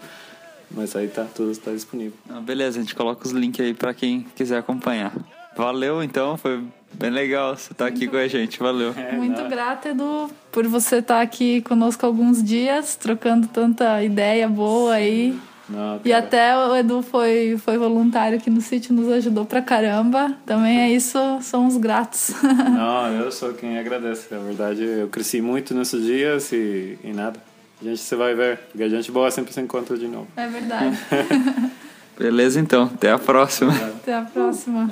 Mas 0.71 0.97
aí 0.97 1.09
tá, 1.09 1.25
tudo 1.25 1.51
está 1.51 1.73
disponível. 1.73 2.15
Ah, 2.31 2.41
beleza, 2.41 2.79
a 2.79 2.83
gente 2.83 2.95
coloca 2.95 3.27
os 3.27 3.33
links 3.33 3.61
aí 3.61 3.75
para 3.75 3.93
quem 3.93 4.23
quiser 4.35 4.57
acompanhar. 4.57 5.13
Valeu, 5.57 6.03
então, 6.03 6.37
foi 6.37 6.63
bem 6.93 7.11
legal 7.11 7.57
você 7.57 7.73
estar 7.73 7.85
tá 7.85 7.87
aqui 7.87 8.07
com 8.07 8.17
a 8.17 8.27
gente, 8.27 8.59
valeu. 8.59 8.95
É, 8.97 9.13
Muito 9.13 9.41
não. 9.41 9.49
grata, 9.49 9.89
Edu, 9.89 10.31
por 10.51 10.67
você 10.67 10.97
estar 10.97 11.17
tá 11.17 11.21
aqui 11.21 11.61
conosco 11.63 12.05
alguns 12.05 12.43
dias, 12.43 12.97
trocando 12.97 13.47
tanta 13.47 14.03
ideia 14.03 14.49
boa 14.49 14.95
aí. 14.95 15.39
Não, 15.69 15.99
e 16.05 16.13
até 16.13 16.57
o 16.57 16.77
Edu 16.77 17.01
foi, 17.01 17.57
foi 17.59 17.79
voluntário 17.79 18.37
aqui 18.37 18.51
no 18.51 18.61
sítio, 18.61 18.95
nos 18.95 19.11
ajudou 19.11 19.47
pra 19.47 19.63
caramba. 19.63 20.35
Também 20.45 20.81
é 20.81 20.91
isso, 20.91 21.19
somos 21.41 21.77
gratos. 21.79 22.33
Não, 22.43 23.11
eu 23.13 23.33
sou 23.33 23.55
quem 23.55 23.79
agradece. 23.79 24.35
Na 24.35 24.41
verdade, 24.41 24.85
eu 24.85 25.09
cresci 25.09 25.41
muito 25.41 25.75
nesses 25.75 26.05
dias 26.05 26.53
e, 26.53 26.99
e 27.03 27.13
nada. 27.13 27.41
A 27.81 27.85
gente 27.85 27.99
você 27.99 28.15
vai 28.15 28.35
ver, 28.35 28.59
porque 28.71 28.83
a 28.83 28.89
gente 28.89 29.11
boa 29.11 29.31
sempre 29.31 29.53
se 29.53 29.61
encontra 29.61 29.97
de 29.97 30.07
novo. 30.07 30.29
É 30.37 30.47
verdade. 30.47 30.99
Beleza, 32.19 32.61
então. 32.61 32.91
Até 32.95 33.11
a 33.11 33.19
próxima. 33.19 33.75
Até 33.75 34.15
a 34.15 34.23
próxima. 34.23 34.89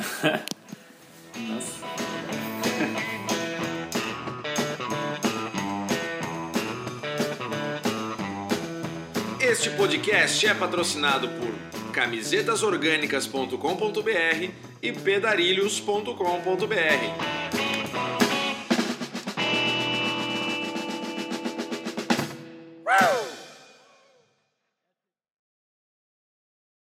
Nossa. 1.48 1.82
Este 9.40 9.70
podcast 9.70 10.46
é 10.46 10.54
patrocinado 10.54 11.28
por 11.28 11.52
camisetasorgânicas.com.br 11.92 14.50
e 14.82 14.92
pedarilhos.com.br. 14.92 17.41